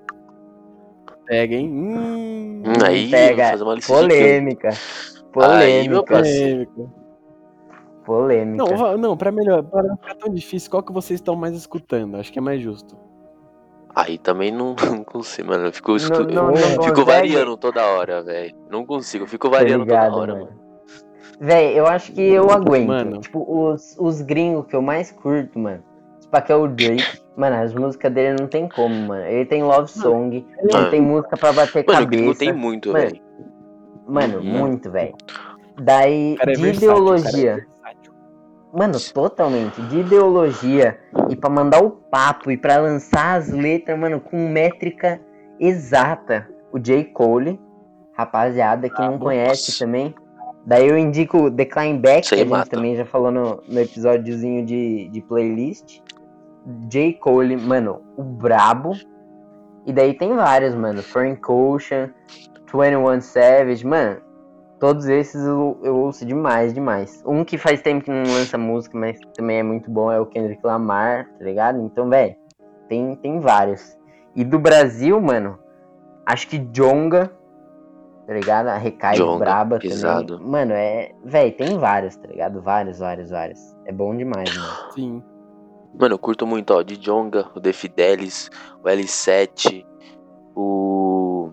Pega, 1.26 1.56
hein? 1.56 1.70
Hum, 1.72 2.64
Hum, 2.68 2.74
aí, 2.86 3.10
Pega. 3.10 3.50
fazer 3.50 3.64
uma 3.64 3.74
lista 3.74 3.94
de 3.94 4.00
Polêmica. 4.00 4.70
Aí, 4.70 5.90
meu 5.90 6.04
Polêmica. 6.04 6.16
polêmica. 6.76 7.00
Polêmica. 8.06 8.64
Não, 8.64 8.78
va- 8.78 8.98
não, 8.98 9.18
pra 9.18 9.32
melhor, 9.32 9.64
para 9.64 9.84
não 9.88 9.98
ficar 9.98 10.16
tão 10.16 10.32
difícil, 10.32 10.70
qual 10.70 10.84
que 10.84 10.92
vocês 10.94 11.20
estão 11.20 11.36
mais 11.36 11.56
escutando? 11.56 12.18
Acho 12.18 12.32
que 12.32 12.38
é 12.38 12.42
mais 12.42 12.62
justo. 12.62 12.96
Aí 13.96 14.20
também 14.20 14.52
não, 14.52 14.76
não 15.02 15.04
consigo, 15.04 15.48
mano. 15.50 15.66
Eu 15.66 15.72
fico, 15.74 15.96
escu- 15.96 16.20
Não- 16.26 16.26
não- 16.26 16.52
eu 16.56 16.76
não 16.78 16.84
fico 16.84 17.04
variando 17.06 17.58
toda 17.58 17.84
hora, 17.88 18.22
velho. 18.22 18.56
Não 18.70 18.86
consigo, 18.86 19.24
eu 19.24 19.28
fico 19.28 19.50
variando 19.50 19.84
ligado, 19.84 20.12
toda 20.12 20.22
hora, 20.22 20.34
mano. 20.34 20.46
mano. 20.46 20.69
Véi, 21.40 21.80
eu 21.80 21.88
acho 21.88 22.12
que 22.12 22.22
eu 22.22 22.50
aguento. 22.52 22.88
Mano. 22.88 23.20
Tipo, 23.22 23.46
os, 23.48 23.96
os 23.98 24.22
gringos 24.22 24.66
que 24.68 24.76
eu 24.76 24.82
mais 24.82 25.12
curto, 25.12 25.58
mano. 25.58 25.82
Tipo, 26.20 26.36
aqui 26.38 26.52
é 26.52 26.56
o 26.56 26.68
Drake. 26.68 27.20
Mano, 27.38 27.56
as 27.56 27.74
músicas 27.74 28.12
dele 28.12 28.36
não 28.40 28.48
tem 28.48 28.68
como, 28.68 28.94
mano. 29.08 29.24
Ele 29.26 29.46
tem 29.46 29.64
love 29.64 29.90
song, 29.90 30.46
ele 30.58 30.74
Mano. 30.74 30.90
tem 30.92 31.02
música 31.02 31.38
pra 31.38 31.54
bater 31.54 31.86
Mano, 31.88 32.00
cabeça. 32.00 32.06
gringo 32.08 32.36
tem 32.36 32.52
muito, 32.52 32.92
Mano, 32.92 33.00
velho. 33.06 33.22
Mano, 34.06 34.38
Uhum. 34.40 34.44
muito, 34.44 34.92
velho. 34.92 35.16
Daí, 35.82 36.36
cara 36.38 36.52
é 36.52 36.56
de 36.56 36.66
é 36.68 36.74
ideologia. 36.74 37.56
versátil. 37.56 38.14
Mano, 38.74 39.00
totalmente. 39.14 39.82
De 39.84 40.00
ideologia. 40.00 41.00
E 41.30 41.36
pra 41.38 41.50
mandar 41.50 41.82
o 41.82 41.90
papo 41.92 42.52
e 42.52 42.58
pra 42.58 42.78
lançar 42.78 43.38
as 43.38 43.48
letras, 43.50 43.98
mano, 43.98 44.20
com 44.20 44.50
métrica 44.50 45.22
exata. 45.60 46.48
O 46.74 46.78
J. 46.78 47.06
Cole. 47.06 47.60
Rapaziada 48.14 48.90
que 48.90 49.02
Ah, 49.02 49.10
não 49.10 49.18
bom, 49.18 49.26
conhece 49.26 49.72
nossa. 49.72 49.86
também. 49.86 50.14
Daí 50.70 50.88
eu 50.88 50.96
indico 51.00 51.50
Decline 51.50 51.98
Back, 51.98 52.26
Isso 52.26 52.36
aí 52.36 52.42
que 52.42 52.44
a 52.44 52.46
gente 52.46 52.52
mata. 52.52 52.70
também 52.70 52.96
já 52.96 53.04
falou 53.04 53.32
no, 53.32 53.60
no 53.68 53.80
episódiozinho 53.80 54.64
de, 54.64 55.10
de 55.10 55.20
playlist. 55.20 56.00
J. 56.88 57.14
Cole, 57.14 57.58
mano, 57.58 58.04
o 58.16 58.22
brabo. 58.22 58.92
E 59.88 59.92
daí 59.92 60.14
tem 60.14 60.36
vários, 60.36 60.76
mano. 60.76 61.02
Frank 61.02 61.42
Ocean, 61.52 62.14
21 62.72 63.20
Savage, 63.20 63.84
mano. 63.84 64.22
Todos 64.80 65.08
esses 65.08 65.44
eu, 65.44 65.80
eu 65.82 65.96
ouço 65.98 66.24
demais, 66.24 66.72
demais. 66.72 67.24
Um 67.26 67.44
que 67.44 67.58
faz 67.58 67.82
tempo 67.82 68.06
que 68.06 68.12
não 68.12 68.22
lança 68.32 68.56
música, 68.56 68.96
mas 68.96 69.20
também 69.34 69.58
é 69.58 69.64
muito 69.64 69.90
bom, 69.90 70.12
é 70.12 70.20
o 70.20 70.26
Kendrick 70.28 70.64
Lamar, 70.64 71.32
tá 71.40 71.46
ligado? 71.46 71.82
Então, 71.82 72.08
velho, 72.08 72.36
tem, 72.88 73.16
tem 73.16 73.40
vários. 73.40 73.98
E 74.36 74.44
do 74.44 74.60
Brasil, 74.60 75.20
mano, 75.20 75.58
acho 76.28 76.48
que 76.48 76.60
Jonga, 76.60 77.32
tá 78.30 78.36
ligado? 78.36 78.68
A 78.68 78.78
Recai 78.78 79.18
Braba 79.40 79.80
pesado. 79.80 80.38
também. 80.38 80.52
Mano, 80.52 80.74
é. 80.74 81.12
Velho, 81.26 81.52
tem 81.58 81.78
vários, 81.80 82.16
tá 82.16 82.28
ligado? 82.28 82.62
Vários, 82.62 83.00
vários, 83.00 83.32
vários. 83.32 83.60
É 83.86 83.92
bom 83.92 84.16
demais, 84.16 84.56
mano. 84.56 84.74
Sim. 84.94 85.24
Mano, 86.00 86.14
eu 86.14 86.20
curto 86.20 86.46
muito, 86.46 86.72
ó, 86.72 86.84
de 86.84 86.96
Jonga, 86.96 87.48
o 87.56 87.60
The 87.60 87.74
Fidelis, 87.74 88.52
o 88.84 88.88
L7, 88.88 89.84
o. 90.56 91.50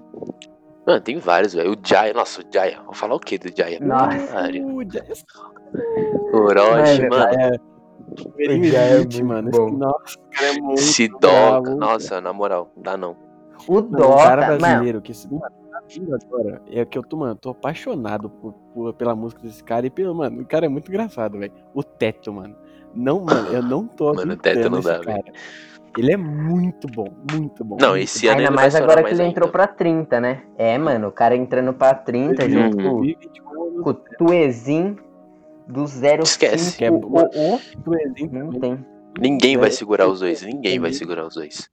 Mano, 0.86 1.00
tem 1.00 1.18
vários, 1.18 1.54
velho. 1.54 1.72
O 1.72 1.76
Jaya, 1.82 2.12
nossa, 2.12 2.42
o 2.42 2.44
Jaya. 2.52 2.80
Vou 2.84 2.92
falar 2.94 3.14
o 3.14 3.18
que 3.20 3.38
do 3.38 3.48
Jaya? 3.56 3.78
Nossa. 3.80 4.26
Caralho. 4.26 4.66
Uh, 4.76 4.84
Jazz. 4.84 5.24
O 6.32 6.36
Orochi, 6.36 7.08
Mano, 7.08 7.16
mano. 7.16 7.40
É. 7.40 7.50
O 8.06 8.42
é 8.42 8.96
muito 8.98 9.24
mano. 9.24 9.50
bom. 9.50 9.66
Esse, 9.68 9.76
nossa, 9.78 10.04
esse 10.06 10.18
cara 10.30 10.46
é 10.46 10.60
muito 10.60 10.80
Sidoca. 10.82 11.28
bravo. 11.62 11.76
Nossa, 11.76 12.20
na 12.20 12.32
moral, 12.34 12.70
não 12.76 12.82
dá 12.82 12.96
não. 12.98 13.16
O 13.66 13.80
Dota, 13.80 14.36
mano. 14.36 14.58
brasileiro 14.58 15.00
que 15.00 15.10
esse- 15.12 15.26
mano, 15.32 15.42
tá 15.80 15.82
vindo 15.88 16.14
agora. 16.14 16.62
É 16.70 16.84
que 16.84 16.96
eu 16.98 17.02
tô, 17.02 17.16
mano, 17.16 17.34
tô 17.34 17.50
apaixonado 17.50 18.28
por, 18.30 18.52
por- 18.74 18.92
pela 18.94 19.14
música 19.14 19.42
desse 19.42 19.62
cara 19.62 19.86
e 19.86 19.90
pelo, 19.90 20.14
mano, 20.14 20.42
o 20.42 20.46
cara 20.46 20.66
é 20.66 20.68
muito 20.68 20.88
engraçado, 20.88 21.38
velho. 21.38 21.52
O 21.74 21.82
Teto, 21.82 22.32
mano. 22.32 22.54
Não, 22.94 23.20
mano, 23.20 23.48
eu 23.52 23.62
não 23.62 23.86
tô 23.86 24.14
Mano, 24.14 24.32
o 24.32 24.36
Teto 24.36 24.70
não 24.70 24.78
esse 24.78 24.88
dá, 24.88 25.00
cara. 25.00 25.24
Ele 25.98 26.12
é 26.12 26.16
muito 26.16 26.86
bom, 26.88 27.08
muito 27.32 27.64
bom. 27.64 27.76
Não, 27.80 27.96
esse 27.96 28.26
ano 28.28 28.38
Ainda 28.40 28.50
mais 28.50 28.74
agora 28.74 29.02
que 29.02 29.10
ele 29.14 29.22
entrou 29.22 29.46
ainda. 29.46 29.52
pra 29.52 29.66
30, 29.66 30.20
né? 30.20 30.42
É, 30.58 30.76
mano, 30.76 31.08
o 31.08 31.12
cara 31.12 31.34
entrando 31.34 31.72
pra 31.72 31.94
30 31.94 32.44
Uhum. 32.44 32.50
junto 32.50 32.76
com, 32.76 32.82
2021 32.82 33.62
anos, 33.62 33.82
com 33.82 33.90
o 33.90 33.94
Tuezin 33.94 34.96
do 35.66 35.86
05 35.86 36.22
Esquece. 36.24 36.76
Que 36.78 36.84
é 36.84 36.90
o, 36.90 36.96
o, 36.96 37.30
tu 37.82 37.94
exemplo, 37.94 38.38
Não 38.38 38.50
tem. 38.60 38.84
Ninguém 39.18 39.56
vai 39.56 39.68
É, 39.68 39.72
segurar 39.72 40.06
os 40.06 40.20
dois. 40.20 40.42
Ninguém 40.42 40.78
vai 40.78 40.92
segurar 40.92 41.26
os 41.26 41.34
dois. 41.34 41.70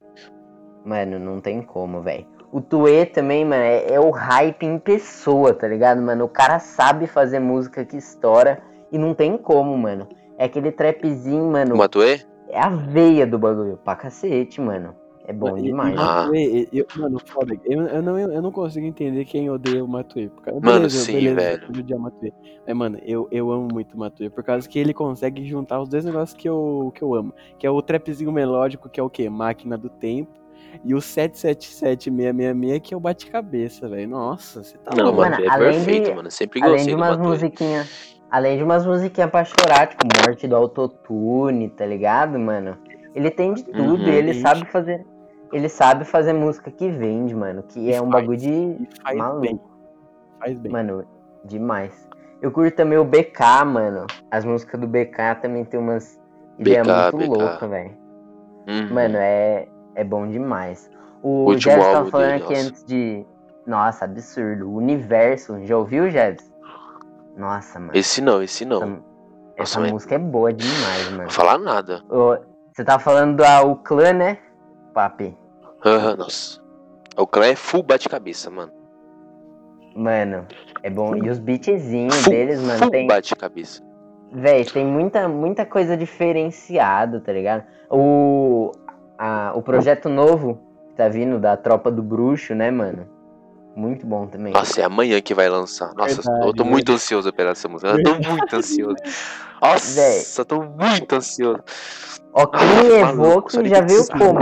Mano, 0.85 1.19
não 1.19 1.41
tem 1.41 1.61
como, 1.61 2.01
velho. 2.01 2.25
O 2.53 2.61
Tue 2.61 3.07
também, 3.07 3.43
mano, 3.43 3.63
é, 3.63 3.93
é 3.95 3.99
o 3.99 4.11
hype 4.11 4.63
em 4.63 4.77
pessoa, 4.77 5.55
tá 5.55 5.67
ligado, 5.67 5.99
mano? 5.99 6.25
O 6.25 6.29
cara 6.29 6.59
sabe 6.59 7.07
fazer 7.07 7.39
música 7.39 7.83
que 7.83 7.97
estoura 7.97 8.61
e 8.91 8.97
não 8.97 9.15
tem 9.15 9.35
como, 9.39 9.75
mano. 9.75 10.07
É 10.37 10.45
aquele 10.45 10.71
trapzinho, 10.71 11.51
mano. 11.51 11.73
O 11.73 11.77
Matuê? 11.79 12.21
É 12.47 12.61
a 12.61 12.69
veia 12.69 13.25
do 13.25 13.39
bagulho. 13.39 13.79
Pra 13.83 13.95
cacete, 13.95 14.61
mano. 14.61 14.93
É 15.25 15.33
bom 15.33 15.51
Mano, 15.51 15.63
demais. 15.63 15.95
E, 15.95 15.97
Ah. 15.97 16.25
Matuê, 16.25 16.67
eu, 16.71 16.85
mano, 16.95 17.19
foda. 17.25 17.55
Eu, 17.65 17.87
eu, 17.87 18.01
não, 18.03 18.19
eu 18.19 18.41
não 18.41 18.51
consigo 18.51 18.85
entender 18.85 19.25
quem 19.25 19.49
odeia 19.49 19.83
o 19.83 19.87
Matuê. 19.87 20.29
Por 20.29 20.43
causa, 20.43 20.59
Mano, 20.59 20.77
beleza, 20.77 20.99
sim, 20.99 21.13
beleza, 21.13 21.35
velho. 21.35 21.85
eu 21.89 21.99
Matuê. 21.99 22.31
Mas, 22.67 22.75
mano, 22.77 22.99
eu, 23.03 23.27
eu 23.31 23.51
amo 23.51 23.67
muito 23.73 23.95
o 23.95 23.97
Matuê. 23.97 24.29
Por 24.29 24.43
causa 24.43 24.69
que 24.69 24.77
ele 24.77 24.93
consegue 24.93 25.43
juntar 25.47 25.81
os 25.81 25.89
dois 25.89 26.05
negócios 26.05 26.37
que 26.39 26.47
eu, 26.47 26.91
que 26.93 27.03
eu 27.03 27.15
amo. 27.15 27.33
Que 27.57 27.65
é 27.65 27.71
o 27.71 27.81
trapzinho 27.81 28.31
melódico, 28.31 28.89
que 28.89 28.99
é 28.99 29.03
o 29.03 29.09
quê? 29.09 29.27
Máquina 29.27 29.75
do 29.75 29.89
Tempo. 29.89 30.42
E 30.83 30.93
o 30.95 31.01
777666, 31.01 32.79
que 32.81 32.93
é 32.93 32.97
o 32.97 32.99
bate-cabeça, 32.99 33.87
velho. 33.87 34.07
Nossa, 34.09 34.63
você 34.63 34.77
tá 34.77 34.91
Não, 34.95 35.05
louco. 35.05 35.19
mano, 35.21 35.31
mano, 35.35 35.45
é 35.45 35.49
além 35.49 35.71
perfeito, 35.73 36.09
de- 36.09 36.15
mano. 36.15 36.31
Sempre 36.31 36.59
Além 36.61 36.73
gostei 36.77 36.93
de 36.93 36.99
do 36.99 37.03
umas 37.05 37.17
musiquinhas. 37.17 38.13
Além 38.31 38.57
de 38.57 38.63
umas 38.63 38.85
musiquinhas 38.85 39.29
pra 39.29 39.45
chorar, 39.45 39.87
tipo, 39.87 40.03
morte 40.25 40.47
do 40.47 40.55
autotune, 40.55 41.69
tá 41.69 41.85
ligado, 41.85 42.39
mano? 42.39 42.77
Ele 43.13 43.29
tem 43.29 43.53
de 43.53 43.63
tudo 43.63 43.93
Uhum. 43.93 44.07
e 44.07 44.09
ele 44.09 44.33
Gente. 44.33 44.41
sabe 44.41 44.65
fazer. 44.71 45.05
ele 45.51 45.69
sabe 45.69 46.03
fazer 46.03 46.33
música 46.33 46.71
que 46.71 46.89
vende, 46.89 47.35
mano. 47.35 47.61
Que 47.61 47.79
E 47.79 47.93
é 47.93 48.01
um 48.01 48.09
faz, 48.09 48.23
bagulho 48.23 48.37
de 48.39 48.75
faz 49.03 49.15
maluco. 49.15 49.41
bem. 49.41 49.61
Faz 50.39 50.59
bem. 50.59 50.71
Mano, 50.71 51.05
demais. 51.45 52.09
Eu 52.41 52.51
curto 52.51 52.75
também 52.75 52.97
o 52.97 53.05
BK, 53.05 53.63
mano. 53.63 54.07
As 54.31 54.43
músicas 54.43 54.81
do 54.81 54.87
BK 54.87 55.35
também 55.35 55.63
tem 55.63 55.79
umas 55.79 56.19
BK, 56.57 56.77
muito 57.13 57.17
BK. 57.17 57.27
loucas, 57.27 57.69
velho. 57.69 57.91
Uhum. 58.67 58.93
Mano, 58.95 59.15
é, 59.19 59.67
é 59.95 60.03
bom 60.03 60.27
demais. 60.27 60.89
O 61.21 61.45
Último 61.45 61.73
Jebs 61.73 61.85
tava 61.85 62.09
falando 62.09 62.31
aqui 62.33 62.53
nossa. 62.53 62.67
antes 62.67 62.83
de. 62.83 63.25
Nossa, 63.65 64.05
absurdo. 64.05 64.69
O 64.69 64.75
universo. 64.75 65.57
Já 65.63 65.77
ouviu, 65.77 66.09
Jebs? 66.09 66.51
Nossa, 67.37 67.79
mano. 67.79 67.91
Esse 67.93 68.21
não, 68.21 68.43
esse 68.43 68.65
não. 68.65 68.77
Essa, 68.77 68.85
Não 68.87 69.03
essa 69.57 69.79
música 69.81 70.15
é 70.15 70.19
boa 70.19 70.51
demais, 70.51 71.09
mano. 71.11 71.23
vou 71.23 71.31
falar 71.31 71.57
nada. 71.57 72.03
Você 72.73 72.83
tá 72.83 72.97
falando 72.99 73.37
do 73.37 73.45
ah, 73.45 73.61
o 73.61 73.75
clã, 73.77 74.11
né? 74.11 74.39
Papi. 74.93 75.37
Aham, 75.85 76.15
nossa. 76.17 76.61
O 77.15 77.27
clã 77.27 77.45
é 77.45 77.55
full 77.55 77.83
bate-cabeça, 77.83 78.49
mano. 78.49 78.71
Mano, 79.95 80.47
é 80.81 80.89
bom. 80.89 81.15
E 81.15 81.29
os 81.29 81.37
beatzinhos 81.37 82.23
deles, 82.25 82.61
mano, 82.61 82.79
full 82.79 82.89
tem. 82.89 83.07
bate-cabeça. 83.07 83.83
Véi, 84.31 84.65
tem 84.65 84.85
muita, 84.85 85.27
muita 85.27 85.65
coisa 85.65 85.95
diferenciada, 85.95 87.19
tá 87.19 87.31
ligado? 87.31 87.63
O, 87.91 88.71
a, 89.23 89.53
o 89.55 89.61
projeto 89.61 90.09
novo 90.09 90.59
que 90.89 90.95
tá 90.95 91.07
vindo 91.07 91.39
da 91.39 91.55
Tropa 91.55 91.89
do 91.89 92.03
Bruxo, 92.03 92.53
né, 92.53 92.69
mano? 92.69 93.07
Muito 93.73 94.05
bom 94.05 94.27
também. 94.27 94.51
Nossa, 94.51 94.81
é 94.81 94.83
amanhã 94.83 95.21
que 95.21 95.33
vai 95.33 95.47
lançar. 95.47 95.93
Nossa, 95.95 96.21
Verdade, 96.21 96.47
eu 96.47 96.53
tô 96.53 96.65
muito 96.65 96.91
ansioso 96.91 97.31
pela 97.31 97.51
essa 97.51 97.69
música. 97.69 97.91
Eu 97.91 98.03
tô 98.03 98.15
muito 98.15 98.53
ansioso. 98.53 98.97
Nossa, 99.63 100.41
eu 100.41 100.45
tô 100.45 100.61
muito 100.61 101.15
ansioso. 101.15 101.63
Ó, 102.33 102.45
quem 102.47 103.01
Ah, 103.01 103.15
maluco, 103.15 103.49
já 103.65 103.81
veio 103.81 104.07
como? 104.09 104.39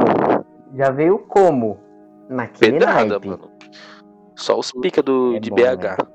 Já 0.74 0.90
veio 0.90 1.20
como? 1.20 1.80
Naquele 2.28 2.72
Pedrada, 2.72 3.06
naipe. 3.06 3.28
mano. 3.30 3.52
Só 4.36 4.58
os 4.58 4.72
pica 4.72 5.04
do, 5.04 5.36
É 5.36 5.40
de 5.40 5.52
bom, 5.52 5.58
BH. 5.58 6.08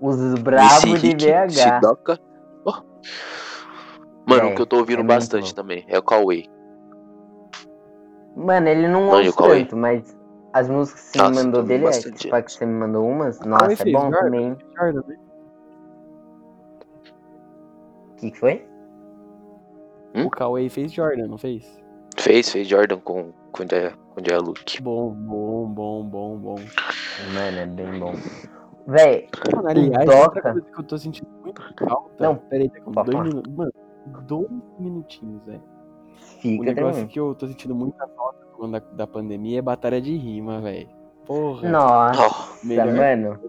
Os 0.00 0.34
bravos 0.36 1.02
de 1.02 1.14
BH. 1.14 2.18
Ó. 2.64 2.82
Mano, 4.26 4.48
o 4.48 4.54
que 4.54 4.62
eu 4.62 4.66
tô 4.66 4.78
ouvindo 4.78 5.00
é 5.00 5.04
bastante 5.04 5.54
também 5.54 5.84
é 5.86 5.98
o 5.98 6.02
Cauê. 6.02 6.55
Mano, 8.36 8.68
ele 8.68 8.86
não 8.86 9.06
Não, 9.06 9.16
ouve 9.16 9.32
tanto, 9.34 9.76
mas 9.76 10.14
as 10.52 10.68
músicas 10.68 11.02
que 11.04 11.08
você 11.12 11.18
Nossa, 11.18 11.30
me 11.30 11.44
mandou 11.46 11.62
dele, 11.62 11.86
é, 11.86 11.90
tipo, 11.90 12.34
a 12.34 12.42
que 12.42 12.52
você 12.52 12.66
me 12.66 12.72
mandou 12.74 13.08
umas, 13.08 13.40
nossa, 13.40 13.82
é 13.82 13.92
bom 13.92 14.10
Jordan? 14.10 14.18
também. 14.18 14.56
Jordan, 14.78 15.02
né? 15.08 15.16
O 18.10 18.16
que, 18.16 18.30
que 18.30 18.38
foi? 18.38 18.66
Hum? 20.14 20.26
O 20.26 20.30
Cauê 20.30 20.68
fez 20.68 20.92
Jordan, 20.92 21.26
não 21.28 21.38
fez? 21.38 21.64
Fez, 22.18 22.50
fez 22.50 22.68
Jordan 22.68 22.98
com, 23.00 23.32
com 23.52 23.62
o 23.62 23.66
Jaya- 23.70 23.96
com 24.14 24.20
o 24.20 24.24
Jaya 24.24 24.40
Luke. 24.40 24.82
Bom, 24.82 25.10
bom, 25.12 25.66
bom, 25.68 26.04
bom, 26.04 26.36
bom. 26.38 26.54
Mano, 27.34 27.58
é 27.58 27.66
bem 27.66 27.98
bom. 27.98 28.14
Véi, 28.86 29.28
Mano, 29.54 29.68
aliás, 29.68 30.06
coisa 30.06 30.60
que 30.62 30.80
eu 30.80 30.84
tô 30.84 30.96
sentindo 30.98 31.28
muito 31.42 31.62
falta. 31.88 32.22
Não, 32.24 32.36
peraí, 32.36 32.68
Decão, 32.68 32.92
pode 32.92 33.10
dois 33.10 33.24
minutos. 33.24 33.52
Mano, 33.54 33.72
dois 34.26 34.48
minutinhos, 34.78 35.42
velho. 35.44 35.62
O 36.22 36.40
fica 36.40 36.64
negócio 36.64 36.74
tranquilo. 36.74 37.08
que 37.08 37.20
eu 37.20 37.34
tô 37.34 37.46
sentindo 37.46 37.74
muita 37.74 38.06
falta 38.08 38.38
da, 38.70 38.78
da 38.92 39.06
pandemia 39.06 39.58
é 39.58 39.62
batalha 39.62 40.00
de 40.00 40.16
rima, 40.16 40.60
velho. 40.60 40.88
Porra. 41.26 41.68
Nossa, 41.68 42.66
melhor, 42.66 42.94
mano, 42.94 43.40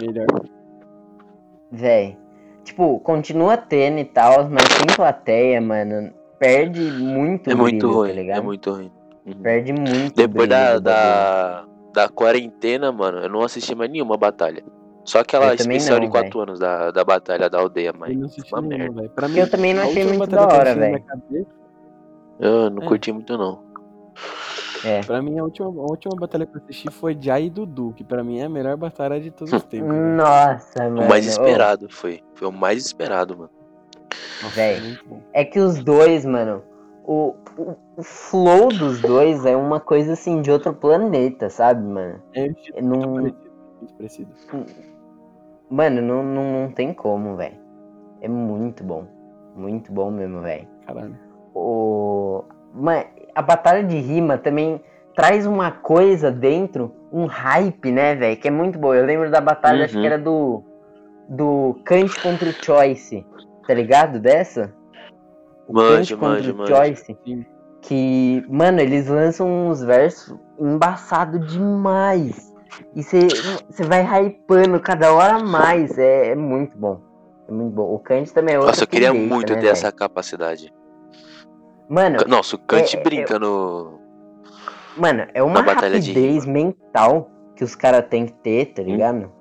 melhor. 0.00 0.26
véi. 1.72 2.18
Tipo, 2.64 2.98
continua 3.00 3.56
tendo 3.56 3.98
e 3.98 4.04
tal, 4.04 4.48
mas 4.48 4.64
sem 4.64 4.94
plateia, 4.94 5.60
mano, 5.60 6.12
perde 6.38 6.80
muito 6.80 7.50
é 7.50 7.54
muito 7.54 7.86
brilho, 7.86 7.92
ruim, 7.92 8.08
tá 8.08 8.14
ligado? 8.14 8.38
é 8.38 8.40
muito 8.42 8.70
ruim. 8.70 8.92
Uhum. 9.26 9.32
Perde 9.42 9.72
muito 9.72 10.14
Depois 10.14 10.48
brilho 10.48 10.48
da, 10.48 10.78
da, 10.78 11.64
da 11.92 12.08
quarentena, 12.08 12.92
mano, 12.92 13.18
eu 13.18 13.28
não 13.28 13.42
assisti 13.42 13.74
mais 13.74 13.90
nenhuma 13.90 14.16
batalha. 14.16 14.62
Só 15.04 15.20
aquela 15.20 15.48
Eu 15.48 15.54
especial 15.54 15.98
não, 15.98 16.06
de 16.06 16.10
4 16.10 16.40
anos 16.40 16.58
da, 16.58 16.90
da 16.90 17.04
batalha 17.04 17.48
da 17.50 17.58
aldeia, 17.58 17.88
Eu 17.90 17.94
mas 17.98 18.16
não 18.16 18.26
assisti 18.26 18.54
uma 18.54 18.62
nenhuma, 18.62 19.02
merda. 19.02 19.28
mim, 19.28 19.38
Eu 19.38 19.50
também 19.50 19.74
não 19.74 19.82
achei 19.82 20.04
muito 20.04 20.26
da 20.26 20.42
eu 20.42 20.48
hora, 20.48 20.74
velho. 20.74 21.04
Eu 22.38 22.70
não 22.70 22.82
É. 22.82 22.86
curti 22.86 23.12
muito 23.12 23.36
não. 23.36 23.62
É. 24.84 25.00
Pra 25.00 25.22
mim, 25.22 25.38
a 25.38 25.44
última, 25.44 25.66
a 25.68 25.70
última 25.70 26.14
batalha 26.14 26.44
que 26.44 26.56
eu 26.56 26.62
assisti 26.62 26.90
foi 26.90 27.16
Jai 27.18 27.44
e 27.44 27.50
Dudu, 27.50 27.92
que 27.96 28.04
pra 28.04 28.22
mim 28.22 28.38
é 28.40 28.44
a 28.44 28.48
melhor 28.50 28.76
batalha 28.76 29.18
de 29.18 29.30
todos 29.30 29.52
os 29.52 29.62
tempos. 29.64 29.88
velho. 29.88 30.16
Nossa, 30.16 30.84
mano. 30.90 31.02
o 31.02 31.08
mais 31.08 31.26
ô. 31.26 31.30
esperado 31.30 31.88
foi. 31.90 32.20
Foi 32.34 32.48
o 32.48 32.52
mais 32.52 32.84
esperado, 32.84 33.36
mano. 33.36 33.50
Bom. 35.06 35.20
É 35.32 35.42
que 35.44 35.58
os 35.58 35.82
dois, 35.82 36.26
mano, 36.26 36.62
o, 37.06 37.34
o, 37.56 37.76
o 37.96 38.02
flow 38.02 38.68
dos 38.68 39.00
dois 39.00 39.46
é 39.46 39.56
uma 39.56 39.80
coisa 39.80 40.12
assim 40.12 40.42
de 40.42 40.50
outro 40.50 40.74
planeta, 40.74 41.48
sabe, 41.48 41.82
mano? 41.82 42.20
É 42.34 42.44
É 42.44 42.52
parecido, 42.52 42.86
muito 42.86 43.94
parecido. 43.96 44.30
Mano, 45.70 46.02
não, 46.02 46.22
não, 46.22 46.62
não 46.62 46.70
tem 46.72 46.92
como, 46.92 47.36
velho. 47.36 47.56
É 48.20 48.28
muito 48.28 48.84
bom. 48.84 49.06
Muito 49.56 49.90
bom 49.92 50.10
mesmo, 50.10 50.42
velho. 50.42 50.68
Caralho. 50.86 51.16
O... 51.54 52.44
A 53.34 53.42
batalha 53.42 53.82
de 53.84 53.96
rima 53.98 54.36
também 54.38 54.80
traz 55.14 55.46
uma 55.46 55.70
coisa 55.70 56.30
dentro, 56.30 56.92
um 57.12 57.26
hype, 57.26 57.90
né, 57.92 58.14
velho? 58.14 58.36
Que 58.36 58.48
é 58.48 58.50
muito 58.50 58.78
boa. 58.78 58.96
Eu 58.96 59.04
lembro 59.06 59.30
da 59.30 59.40
batalha, 59.40 59.84
acho 59.84 59.94
Uhum. 59.94 60.00
que 60.00 60.06
era 60.06 60.18
do. 60.18 60.62
Do 61.28 61.80
Kant 61.84 62.20
contra 62.20 62.48
o 62.48 62.52
Choice. 62.52 63.24
Tá 63.66 63.72
ligado 63.72 64.18
dessa? 64.20 64.74
O 65.66 65.72
Kant 65.72 66.14
contra 66.16 66.28
manja, 66.28 66.54
o. 66.54 66.66
Choice. 66.66 67.16
Sim. 67.24 67.46
Que, 67.80 68.44
mano, 68.48 68.80
eles 68.80 69.08
lançam 69.08 69.68
uns 69.68 69.82
versos 69.82 70.36
embaçado 70.58 71.38
demais. 71.38 72.52
E 72.94 73.02
você 73.02 73.28
vai 73.84 74.02
hypando 74.02 74.80
cada 74.80 75.12
hora 75.14 75.38
mais. 75.38 75.96
É, 75.98 76.30
é 76.30 76.34
muito 76.34 76.76
bom. 76.76 77.00
É 77.48 77.52
muito 77.52 77.74
bom. 77.74 77.94
O 77.94 77.98
Kant 77.98 78.32
também 78.32 78.54
é 78.54 78.58
outro. 78.58 78.70
Nossa, 78.72 78.82
eu 78.84 78.86
que 78.86 78.96
queria 78.96 79.12
deixa, 79.12 79.26
muito 79.26 79.52
né, 79.54 79.60
ter 79.60 79.66
essa 79.68 79.86
velho? 79.88 79.96
capacidade. 79.96 80.72
Mano, 81.88 82.18
Nossa, 82.26 82.56
o 82.56 82.58
Kant 82.58 82.96
é- 82.96 83.02
brinca 83.02 83.38
no. 83.38 84.00
Mano, 84.96 85.26
é 85.34 85.42
uma 85.42 85.60
rapidez 85.60 86.46
mental 86.46 87.30
que 87.56 87.64
os 87.64 87.74
caras 87.74 88.06
têm 88.08 88.26
que 88.26 88.32
ter, 88.34 88.68
Hum. 88.70 88.74
tá 88.74 88.82
ligado? 88.82 89.32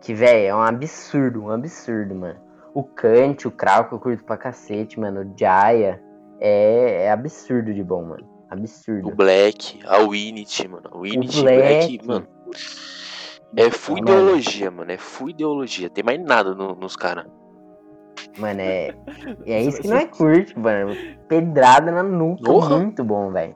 Que, 0.00 0.14
velho, 0.14 0.46
é 0.48 0.54
um 0.54 0.60
absurdo, 0.62 1.44
um 1.44 1.50
absurdo, 1.50 2.14
mano. 2.14 2.38
O 2.74 2.82
Kant, 2.82 3.46
o 3.46 3.50
Krau, 3.50 3.88
que 3.88 3.94
eu 3.94 3.98
curto 4.00 4.24
pra 4.24 4.36
cacete, 4.36 4.98
mano. 4.98 5.20
O 5.22 5.38
Jaya. 5.38 6.00
É, 6.40 7.04
é 7.04 7.10
absurdo 7.12 7.72
de 7.72 7.84
bom, 7.84 8.02
mano. 8.04 8.28
Absurdo. 8.50 9.08
O 9.08 9.14
Black, 9.14 9.78
a 9.86 9.98
Winit, 9.98 10.66
mano. 10.68 10.88
A 10.90 10.98
Winit 10.98 11.38
O 11.38 11.42
Black, 11.42 11.98
Black. 11.98 12.06
mano. 12.06 12.26
É 13.56 13.70
full 13.70 13.98
ideologia, 13.98 14.70
mano. 14.70 14.90
É 14.90 14.96
full 14.98 15.30
ideologia. 15.30 15.88
Tem 15.88 16.02
mais 16.02 16.20
nada 16.20 16.54
no- 16.54 16.74
nos 16.74 16.96
caras. 16.96 17.26
Mano, 18.38 18.60
é. 18.60 18.94
É 19.46 19.60
isso 19.62 19.80
que 19.82 19.88
não 19.88 19.96
é 19.96 20.06
curte, 20.06 20.58
mano. 20.58 20.94
Pedrada 21.28 21.90
na 21.92 22.02
nuca. 22.02 22.44
Porra. 22.44 22.78
Muito 22.78 23.04
bom, 23.04 23.30
velho. 23.30 23.54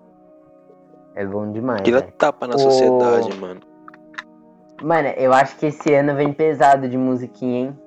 É 1.15 1.25
bom 1.25 1.51
demais, 1.51 1.81
Aquilo 1.81 1.99
é 1.99 2.03
tapa 2.03 2.47
na 2.47 2.57
O- 2.57 2.59
sociedade, 2.59 3.35
mano. 3.39 3.61
Mano, 4.83 5.09
eu 5.17 5.33
acho 5.33 5.57
que 5.57 5.67
esse 5.67 5.95
ano 5.95 6.15
vem 6.15 6.31
pesado 6.33 6.87
de 6.87 6.99
musiquinha, 6.99 7.61
hein? 7.69 7.79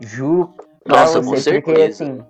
Juro 0.00 0.52
Nossa, 0.86 1.20
com 1.20 1.26
você, 1.30 1.54
porque 1.62 1.74
certeza. 1.74 2.04
assim. 2.04 2.22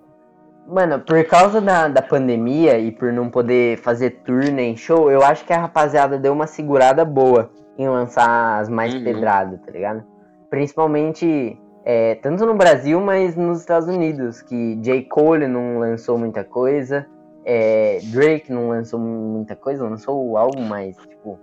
Mano, 0.67 0.99
por 1.01 1.21
causa 1.25 1.59
da, 1.59 1.87
da 1.89 2.01
pandemia 2.01 2.79
e 2.79 2.91
por 2.91 3.11
não 3.11 3.29
poder 3.29 3.77
fazer 3.79 4.21
tour 4.23 4.49
nem 4.51 4.75
show, 4.77 5.11
eu 5.11 5.21
acho 5.21 5.43
que 5.45 5.51
a 5.53 5.59
rapaziada 5.59 6.17
deu 6.17 6.31
uma 6.33 6.47
segurada 6.47 7.03
boa 7.03 7.51
em 7.77 7.87
lançar 7.89 8.59
as 8.61 8.69
mais 8.69 8.93
Uhum. 8.95 9.03
pedradas, 9.03 9.59
tá 9.61 9.71
ligado? 9.71 10.03
Principalmente, 10.49 11.59
é, 11.85 12.15
tanto 12.15 12.43
no 12.47 12.55
Brasil, 12.55 12.99
mas 12.99 13.35
nos 13.35 13.59
Estados 13.59 13.87
Unidos, 13.87 14.41
que 14.41 14.75
J. 14.77 15.03
Cole 15.03 15.47
não 15.47 15.77
lançou 15.77 16.17
muita 16.17 16.43
coisa, 16.43 17.05
é, 17.45 17.99
Drake 18.11 18.51
não 18.51 18.69
lançou 18.69 18.99
muita 18.99 19.55
coisa, 19.55 19.87
lançou 19.87 20.27
o 20.27 20.35
álbum 20.35 20.63
mais, 20.63 20.97
tipo, 20.97 21.39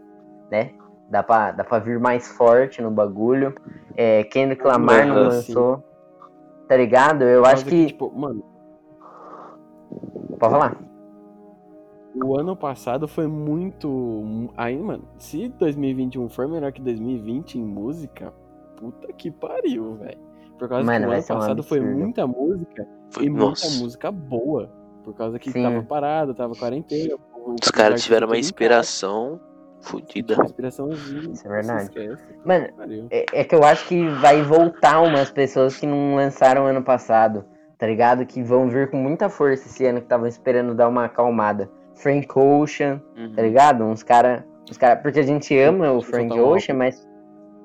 né? 0.50 0.72
Dá 1.09 1.22
pra, 1.22 1.52
dá 1.52 1.62
pra 1.62 1.78
vir 1.78 2.00
mais 2.00 2.26
forte 2.26 2.83
no 2.83 2.90
bagulho. 2.90 3.55
É, 3.96 4.24
Kendrick 4.24 4.66
Lamar 4.66 5.07
não 5.07 5.14
Aham, 5.16 5.24
lançou. 5.28 5.85
Tá 6.66 6.76
ligado? 6.76 7.22
Eu 7.22 7.44
acho 7.44 7.64
causa 7.64 7.70
que. 7.70 7.87
tipo, 7.87 8.11
mano, 8.11 8.42
Pode 10.40 10.52
falar. 10.52 10.76
o 12.16 12.37
ano 12.37 12.57
passado 12.57 13.07
foi 13.07 13.28
muito. 13.28 14.50
Aí, 14.57 14.76
mano, 14.76 15.05
se 15.18 15.48
2021 15.50 16.28
for 16.28 16.48
melhor 16.48 16.72
que 16.72 16.81
2020 16.81 17.59
em 17.59 17.64
música, 17.64 18.33
puta 18.76 19.12
que 19.12 19.31
pariu, 19.31 19.94
velho. 19.94 20.32
Por 20.59 20.69
causa 20.69 20.85
Mano, 20.85 21.07
que 21.07 21.11
o 21.11 21.15
ano 21.15 21.27
passado 21.27 21.62
foi 21.62 21.81
muita 21.81 22.27
música 22.27 22.87
Foi, 23.11 23.25
e 23.25 23.31
muita 23.31 23.47
nossa. 23.47 23.83
música 23.83 24.11
boa. 24.12 24.71
Por 25.05 25.15
causa 25.15 25.38
que 25.38 25.51
Sim. 25.51 25.62
tava 25.65 25.83
parado, 25.83 26.35
tava 26.35 26.55
quarentena. 26.55 27.17
Os 27.61 27.71
caras 27.71 28.03
tiveram 28.05 28.29
uma 28.29 28.38
inspiração 28.38 29.41
fodida. 29.81 30.35
Uma 30.37 30.45
inspiraçãozinha. 30.45 31.33
Isso 31.33 31.47
é 31.47 31.51
verdade. 31.51 31.91
Mano, 32.45 32.69
é, 33.11 33.27
é 33.33 33.45
que 33.45 33.55
eu 33.55 33.65
acho 33.65 33.87
que 33.88 34.07
vai 34.21 34.43
voltar 34.43 35.01
umas 35.03 35.31
pessoas 35.31 35.77
que 35.77 35.87
não 35.87 36.15
lançaram 36.15 36.67
ano 36.67 36.83
passado, 36.85 37.45
tá 37.77 37.87
ligado? 37.87 38.25
Que 38.25 38.41
vão 38.43 38.69
vir 38.69 38.91
com 38.91 38.97
muita 38.97 39.29
força 39.29 39.67
esse 39.67 39.85
ano 39.85 39.99
que 39.99 40.05
estavam 40.07 40.27
esperando 40.29 40.73
dar 40.75 40.88
uma 40.88 41.07
acalmada. 41.07 41.69
Frank 41.97 42.29
Ocean, 42.37 43.03
Uhum. 43.17 43.35
tá 43.35 43.43
ligado? 43.43 43.83
Uns 43.85 44.03
cara, 44.05 44.47
uns 44.71 44.79
cara, 44.79 44.97
porque 44.97 45.19
a 45.19 45.25
gente 45.25 45.57
ama 45.59 45.91
o 45.93 46.01
Frank 46.01 46.33
Ocean, 46.38 46.75
mas, 46.77 47.07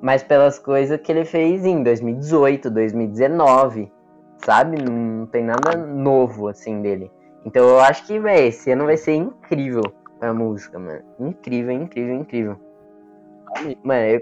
mas 0.02 0.24
pelas 0.24 0.60
coisas 0.60 1.00
que 1.00 1.12
ele 1.12 1.26
fez 1.26 1.66
em 1.66 1.84
2018, 1.84 2.70
2019, 2.70 3.92
sabe? 4.46 4.82
Não 4.82 5.26
tem 5.26 5.44
nada 5.44 5.76
novo 5.76 6.48
assim 6.48 6.82
dele. 6.82 7.12
Então 7.46 7.64
eu 7.64 7.80
acho 7.80 8.06
que, 8.06 8.20
véi, 8.20 8.48
esse 8.48 8.72
ano 8.72 8.86
vai 8.86 8.98
ser 8.98 9.16
incrível 9.16 9.84
a 10.22 10.34
música, 10.34 10.78
mano. 10.78 11.02
Incrível, 11.20 11.72
incrível, 11.72 12.16
incrível. 12.16 12.60
Mano, 13.84 14.06
eu, 14.06 14.22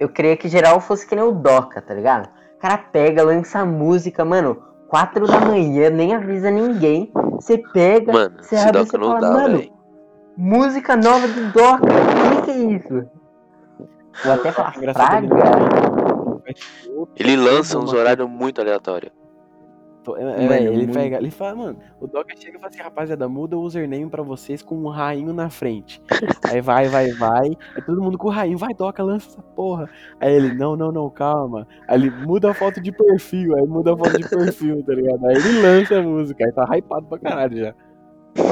eu 0.00 0.08
queria 0.08 0.36
que 0.36 0.48
geral 0.48 0.80
fosse 0.80 1.06
que 1.06 1.14
nem 1.14 1.24
o 1.24 1.32
Doca, 1.32 1.80
tá 1.80 1.94
ligado? 1.94 2.28
O 2.56 2.58
cara 2.58 2.78
pega, 2.78 3.22
lança 3.22 3.64
música, 3.64 4.24
mano, 4.24 4.62
4 4.88 5.26
da 5.26 5.40
manhã, 5.40 5.90
nem 5.90 6.14
avisa 6.14 6.50
ninguém. 6.50 7.10
Você 7.32 7.58
pega, 7.58 8.12
Mano, 8.12 8.36
você 8.42 8.56
abre 8.56 8.82
e 8.82 8.86
fala, 8.86 9.20
dá, 9.20 9.30
mano, 9.30 9.62
música 10.36 10.96
nova 10.96 11.28
do 11.28 11.52
Doca. 11.52 11.84
O 11.84 12.36
que, 12.36 12.42
que 12.42 12.50
é 12.50 12.58
isso? 12.76 13.08
Vou 14.24 14.32
até 14.32 14.52
falar 14.52 14.76
Engraçado, 14.76 15.26
ele 17.16 17.36
lança 17.36 17.78
uns 17.78 17.92
horários 17.92 18.28
muito 18.28 18.60
aleatórios. 18.60 19.12
É, 20.14 20.24
Mano, 20.24 20.52
é, 20.52 20.62
ele 20.62 20.76
muito. 20.76 20.92
pega, 20.92 21.16
ele 21.16 21.32
fala, 21.32 21.56
mano, 21.56 21.78
o 22.00 22.06
Doca 22.06 22.32
chega 22.36 22.56
e 22.56 22.60
fala 22.60 22.68
assim, 22.68 22.80
rapaziada, 22.80 23.28
muda 23.28 23.56
o 23.56 23.60
username 23.60 24.08
pra 24.08 24.22
vocês 24.22 24.62
com 24.62 24.76
um 24.76 24.88
rainho 24.88 25.32
na 25.32 25.50
frente. 25.50 26.00
Aí 26.48 26.60
vai, 26.60 26.86
vai, 26.86 27.10
vai, 27.10 27.48
aí 27.48 27.82
todo 27.84 28.00
mundo 28.00 28.16
com 28.16 28.28
o 28.28 28.30
rainho, 28.30 28.56
vai, 28.56 28.72
Doca, 28.72 29.02
lança 29.02 29.30
essa 29.30 29.42
porra. 29.42 29.90
Aí 30.20 30.32
ele, 30.32 30.54
não, 30.54 30.76
não, 30.76 30.92
não, 30.92 31.10
calma. 31.10 31.66
Aí 31.88 31.98
ele 32.00 32.10
muda 32.10 32.52
a 32.52 32.54
foto 32.54 32.80
de 32.80 32.92
perfil, 32.92 33.56
aí 33.56 33.66
muda 33.66 33.94
a 33.94 33.96
foto 33.96 34.16
de 34.16 34.28
perfil, 34.28 34.84
tá 34.84 34.94
ligado? 34.94 35.26
Aí 35.26 35.34
ele 35.34 35.60
lança 35.60 35.98
a 35.98 36.02
música, 36.02 36.44
aí 36.44 36.52
tá 36.52 36.64
hypado 36.76 37.06
pra 37.06 37.18
caralho 37.18 37.58
já. 37.58 37.74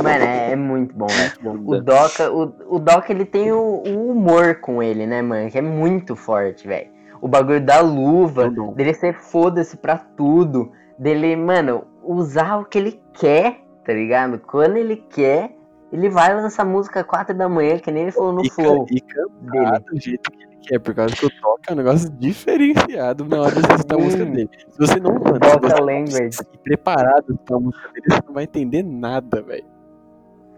Mano, 0.03 0.25
é, 0.25 0.53
é 0.53 0.57
muito 0.57 0.94
bom. 0.97 1.07
Bom, 1.42 1.57
O 1.66 1.81
Doca, 1.81 2.31
o, 2.33 2.77
o 2.77 2.79
Doca, 2.79 3.12
ele 3.12 3.25
tem 3.25 3.53
o, 3.53 3.83
o 3.87 4.11
humor 4.11 4.57
com 4.61 4.83
ele, 4.83 5.07
né, 5.07 5.20
mano? 5.23 5.51
Que 5.51 5.59
é 5.59 5.62
muito 5.62 6.14
forte, 6.16 6.66
velho. 6.66 6.88
O 7.20 7.29
bagulho 7.29 7.61
da 7.64 7.81
luva, 7.81 8.47
É 8.47 8.75
dele 8.75 8.94
ser 8.94 9.14
foda-se 9.14 9.77
pra 9.77 9.97
tudo. 9.97 10.73
Dele, 10.99 11.35
mano, 11.37 11.85
usar 12.03 12.59
o 12.59 12.64
que 12.64 12.79
ele 12.79 13.01
quer, 13.14 13.61
tá 13.85 13.92
ligado? 13.92 14.38
Quando 14.38 14.77
ele 14.77 14.97
quer, 15.11 15.57
ele 15.92 16.09
vai 16.09 16.35
lançar 16.35 16.64
música 16.64 17.03
4 17.03 17.35
da 17.37 17.49
manhã, 17.49 17.79
que 17.79 17.90
nem 17.90 18.03
ele 18.05 18.12
falou 18.12 18.33
no 18.33 18.44
e, 18.44 18.51
flow 18.51 18.87
e 18.90 19.01
cantar 19.01 19.81
dele. 19.81 19.85
do 19.90 20.01
jeito 20.01 20.31
que 20.31 20.42
ele 20.42 20.57
quer, 20.62 20.79
por 20.81 20.94
causa 20.94 21.14
que 21.16 21.27
o 21.27 21.29
Doca 21.29 21.62
é 21.68 21.73
um 21.73 21.77
negócio 21.77 22.11
diferenciado 22.11 23.25
na 23.25 23.40
hora 23.42 23.55
de 23.55 23.61
escutar 23.61 23.94
a 23.94 23.99
música 23.99 24.25
Hum. 24.25 24.31
dele. 24.33 24.51
Se 24.70 24.79
você 24.79 25.01
não, 25.01 25.12
mano, 25.14 25.38
se 25.42 25.59
você 25.61 25.75
não 25.75 25.85
language. 25.87 26.38
ir 26.53 26.59
preparado 26.62 27.38
pra 27.44 27.59
música 27.59 27.88
dele, 27.92 28.05
você 28.11 28.23
não 28.27 28.35
vai 28.35 28.44
entender 28.44 28.83
nada, 28.83 29.42
velho. 29.42 29.64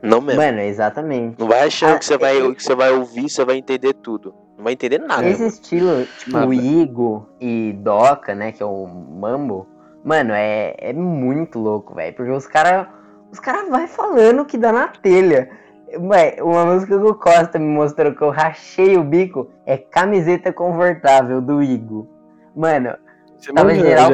Não 0.06 0.20
mesmo. 0.20 0.40
Mano, 0.40 0.60
exatamente. 0.60 1.36
Não 1.38 1.48
vai 1.48 1.66
achando 1.66 1.94
Ah, 1.94 1.98
que 1.98 2.04
você 2.04 2.16
vai, 2.18 2.40
eu- 2.40 2.54
que 2.54 2.62
você 2.62 2.74
vai 2.74 2.90
ouvir, 2.92 3.28
você 3.28 3.44
vai 3.44 3.56
entender 3.56 3.92
tudo. 3.94 4.34
Não 4.56 4.64
vai 4.64 4.72
entender 4.72 4.98
nada. 4.98 5.26
Esse 5.28 5.46
estilo, 5.46 6.06
tipo, 6.18 6.32
Nada. 6.32 6.46
o 6.46 6.54
Igo 6.54 7.28
e 7.40 7.72
Doca, 7.82 8.34
né, 8.34 8.52
que 8.52 8.62
é 8.62 8.66
o 8.66 8.86
Mambo, 8.86 9.66
mano, 10.04 10.32
é, 10.32 10.74
é 10.78 10.92
muito 10.92 11.58
louco, 11.58 11.94
velho. 11.94 12.14
Porque 12.14 12.30
os 12.30 12.46
caras 12.46 12.86
os 13.30 13.38
cara 13.40 13.68
vai 13.68 13.86
falando 13.86 14.40
o 14.40 14.44
que 14.46 14.56
dá 14.56 14.72
na 14.72 14.88
telha. 14.88 15.50
Ué, 15.98 16.36
uma 16.40 16.64
música 16.64 16.98
que 16.98 17.04
o 17.04 17.14
Costa 17.14 17.58
me 17.58 17.66
mostrou 17.66 18.14
que 18.14 18.22
eu 18.22 18.30
rachei 18.30 18.96
o 18.96 19.04
bico 19.04 19.48
é 19.66 19.76
Camiseta 19.76 20.52
Confortável, 20.52 21.40
do 21.40 21.62
Igo. 21.62 22.08
Mano, 22.56 22.94
Você 23.38 23.52
Tava 23.52 23.68
manja, 23.68 23.82
geral-? 23.86 24.10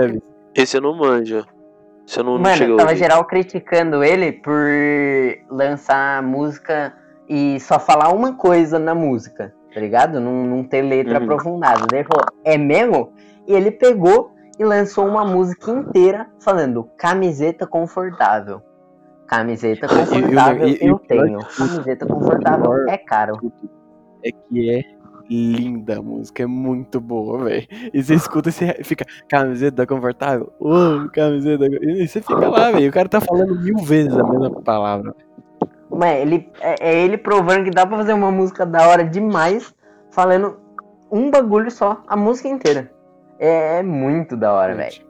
Esse 0.55 0.77
eu 0.77 0.81
não 0.81 0.95
manjo. 0.97 1.45
Esse 2.07 2.19
eu 2.19 2.25
não, 2.25 2.39
não 2.39 2.45
cheguei 2.51 2.69
mano, 2.69 2.75
a 2.83 2.85
tava 2.85 2.97
geral 2.97 3.25
criticando 3.25 4.03
ele 4.03 4.33
por 4.33 4.55
lançar 5.51 6.23
música 6.23 6.93
e 7.29 7.59
só 7.61 7.79
falar 7.79 8.11
uma 8.13 8.35
coisa 8.37 8.79
na 8.79 8.95
música, 8.95 9.55
tá 9.73 9.81
ligado? 9.81 10.21
Não, 10.21 10.45
não 10.45 10.65
ter 10.65 10.83
letra 10.83 11.19
Uhum. 11.19 11.25
aprofundada. 11.25 11.87
Daí 11.91 12.01
ele 12.01 12.09
falou, 12.09 12.27
é 12.45 12.59
mesmo? 12.59 13.13
E 13.47 13.55
ele 13.55 13.71
pegou 13.71 14.33
e 14.59 14.65
lançou 14.65 15.07
uma 15.07 15.25
música 15.25 15.71
inteira 15.71 16.27
falando 16.41 16.85
camiseta 16.99 17.67
confortável. 17.67 18.61
Camiseta 19.27 19.89
confortável 19.89 20.67
ne- 20.67 20.73
e- 20.75 20.85
e 20.85 20.89
eu 20.89 20.97
o 20.97 20.99
pior 20.99 21.25
tenho. 21.25 21.39
Camiseta 21.57 22.07
confortável 22.07 22.89
é 22.89 22.99
caro. 22.99 23.39
É 24.25 24.31
que 24.31 24.71
é 24.71 24.83
linda 25.33 25.99
a 25.99 26.03
música, 26.03 26.43
é 26.43 26.47
muito 26.47 27.01
boa, 27.01 27.45
velho. 27.45 27.67
E 27.93 28.03
você 28.03 28.15
escuta 28.15 28.49
e 28.51 28.53
você 28.53 28.75
fica, 28.85 29.05
camiseta 29.29 29.87
confortável? 29.87 30.53
Ô, 30.61 31.09
camiseta. 31.13 31.67
E 31.67 32.07
você 32.07 32.21
fica 32.21 32.49
lá, 32.49 32.71
velho. 32.71 32.89
O 32.91 32.93
cara 32.93 33.09
tá 33.09 33.21
falando 33.21 33.59
mil 33.61 33.79
vezes 33.79 34.17
a 34.17 34.23
mesma 34.25 34.61
palavra. 34.63 35.15
Mas 35.91 36.21
ele, 36.21 36.49
é, 36.61 36.91
é 36.91 37.05
ele 37.05 37.17
provando 37.19 37.65
que 37.65 37.71
dá 37.71 37.87
pra 37.87 37.99
fazer 37.99 38.13
uma 38.13 38.31
música 38.31 38.65
da 38.65 38.89
hora 38.89 39.05
demais, 39.05 39.75
falando 40.11 40.57
um 41.11 41.31
bagulho 41.31 41.71
só, 41.71 42.03
a 42.07 42.17
música 42.17 42.49
inteira. 42.49 42.91
É, 43.39 43.79
é 43.79 43.83
muito 43.83 44.37
da 44.37 44.53
hora, 44.53 44.75
velho. 44.75 45.03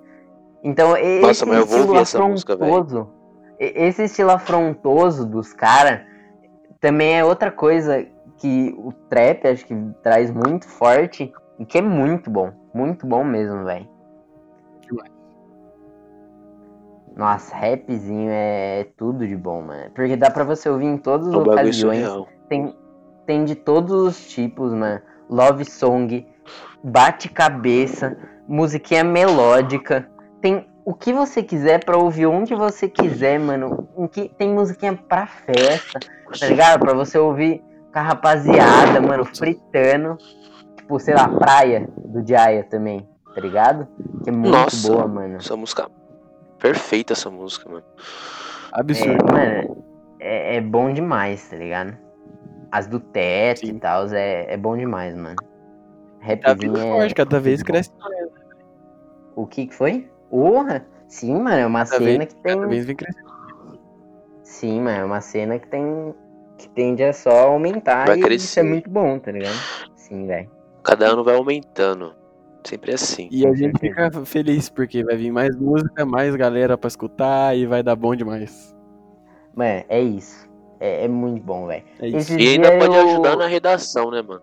Então, 0.64 0.96
e- 0.96 1.20
Nossa, 1.20 1.30
esse 1.32 1.46
mas 1.46 1.58
eu 1.58 1.66
vou 1.66 1.76
estilo 1.76 1.88
ouvir 1.88 2.00
essa 2.02 2.20
música, 2.20 2.56
velho. 2.56 2.72
afrontoso, 2.72 3.10
esse 3.58 4.04
estilo 4.04 4.30
afrontoso 4.30 5.26
dos 5.26 5.52
caras, 5.52 6.00
também 6.80 7.16
é 7.18 7.24
outra 7.24 7.50
coisa 7.50 8.04
que 8.42 8.74
o 8.76 8.92
trap 9.08 9.46
acho 9.46 9.64
que 9.64 9.74
traz 10.02 10.28
muito 10.32 10.66
forte 10.66 11.32
e 11.60 11.64
que 11.64 11.78
é 11.78 11.80
muito 11.80 12.28
bom. 12.28 12.52
Muito 12.74 13.06
bom 13.06 13.22
mesmo, 13.22 13.64
velho. 13.64 13.88
Nossa, 17.14 17.54
rapzinho 17.54 18.30
é 18.32 18.88
tudo 18.96 19.28
de 19.28 19.36
bom, 19.36 19.62
mano. 19.62 19.90
Porque 19.94 20.16
dá 20.16 20.28
pra 20.28 20.42
você 20.42 20.68
ouvir 20.68 20.86
em 20.86 20.96
todas 20.96 21.28
as 21.28 21.34
É 21.34 21.36
ocasiões. 21.36 22.08
Tem, 22.48 22.74
tem 23.26 23.44
de 23.44 23.54
todos 23.54 23.92
os 23.92 24.28
tipos, 24.28 24.72
mano. 24.72 25.00
Love 25.30 25.64
song, 25.64 26.26
bate-cabeça, 26.82 28.16
musiquinha 28.48 29.04
melódica. 29.04 30.10
Tem 30.40 30.66
o 30.84 30.94
que 30.94 31.12
você 31.12 31.44
quiser 31.44 31.84
pra 31.84 31.96
ouvir 31.96 32.26
onde 32.26 32.54
você 32.54 32.88
quiser, 32.88 33.38
mano. 33.38 33.88
Um 33.96 34.08
que, 34.08 34.28
tem 34.30 34.52
musiquinha 34.52 34.98
pra 35.08 35.26
festa, 35.26 36.00
tá 36.40 36.46
ligado? 36.46 36.80
Pra 36.80 36.94
você 36.94 37.18
ouvir 37.18 37.62
com 37.92 37.98
a 37.98 38.02
rapaziada, 38.02 39.00
mano, 39.00 39.24
fritando. 39.24 40.16
Tipo, 40.76 40.98
sei 40.98 41.14
lá, 41.14 41.28
praia 41.28 41.88
do 41.96 42.26
Jaya 42.26 42.64
também, 42.64 43.08
tá 43.34 43.40
ligado? 43.40 43.86
Que 44.24 44.30
é 44.30 44.32
muito 44.32 44.50
Nossa. 44.50 44.88
boa, 44.88 45.06
mano. 45.06 45.36
Essa 45.36 45.56
música. 45.56 45.88
Perfeita 46.58 47.12
essa 47.12 47.30
música, 47.30 47.68
mano. 47.68 47.84
É, 48.74 48.80
Absurdo. 48.80 49.32
mano, 49.32 49.84
é, 50.20 50.56
é 50.56 50.60
bom 50.60 50.92
demais, 50.92 51.48
tá 51.48 51.56
ligado? 51.56 51.96
As 52.70 52.86
do 52.86 53.00
teto 53.00 53.66
Sim. 53.66 53.76
e 53.76 53.80
tal, 53.80 54.06
é, 54.12 54.54
é 54.54 54.56
bom 54.56 54.76
demais, 54.76 55.14
mano. 55.14 55.36
Tá 55.36 56.50
Rapzinho 56.50 56.76
é... 56.76 56.80
forte, 56.80 57.14
cada 57.14 57.40
vez 57.40 57.62
cresce 57.62 57.90
mais. 57.98 58.28
O 59.34 59.46
que 59.46 59.66
que 59.66 59.74
foi? 59.74 60.08
Porra! 60.30 60.86
Sim, 61.08 61.34
mano, 61.40 61.56
é 61.56 61.66
uma 61.66 61.80
Cada 61.80 61.98
cena 61.98 62.18
vez, 62.18 62.32
que 62.32 62.40
tem... 62.40 62.54
cada 62.54 62.66
vez 62.66 62.86
vem 62.86 62.96
crescendo. 62.96 63.32
Sim, 64.42 64.80
mano, 64.80 65.00
é 65.00 65.04
uma 65.04 65.20
cena 65.20 65.58
que 65.58 65.66
tem... 65.68 66.14
Que 66.62 66.68
tende 66.68 67.02
a 67.02 67.12
só 67.12 67.48
aumentar 67.48 68.06
Vai 68.06 68.18
e 68.18 68.20
crescer. 68.20 68.44
isso 68.44 68.60
é 68.60 68.62
muito 68.62 68.88
bom, 68.88 69.18
tá 69.18 69.32
ligado? 69.32 69.56
Sim, 69.96 70.26
velho. 70.26 70.48
Cada 70.84 71.06
ano 71.06 71.24
vai 71.24 71.34
aumentando. 71.36 72.14
Sempre 72.64 72.94
assim. 72.94 73.28
E 73.32 73.44
a 73.44 73.52
gente 73.52 73.76
fica 73.80 74.10
feliz 74.24 74.68
porque 74.70 75.02
vai 75.04 75.16
vir 75.16 75.32
mais 75.32 75.56
música, 75.56 76.06
mais 76.06 76.36
galera 76.36 76.78
pra 76.78 76.86
escutar 76.86 77.56
e 77.56 77.66
vai 77.66 77.82
dar 77.82 77.96
bom 77.96 78.14
demais. 78.14 78.72
Mano, 79.56 79.82
é 79.88 80.00
isso. 80.00 80.48
É, 80.78 81.04
é 81.04 81.08
muito 81.08 81.42
bom, 81.44 81.66
velho. 81.66 81.82
É 82.00 82.08
E 82.08 82.14
ainda 82.14 82.70
dia 82.70 82.78
pode 82.78 82.96
eu- 82.96 83.08
ajudar 83.10 83.36
na 83.36 83.46
redação, 83.48 84.10
né, 84.12 84.22
mano? 84.22 84.42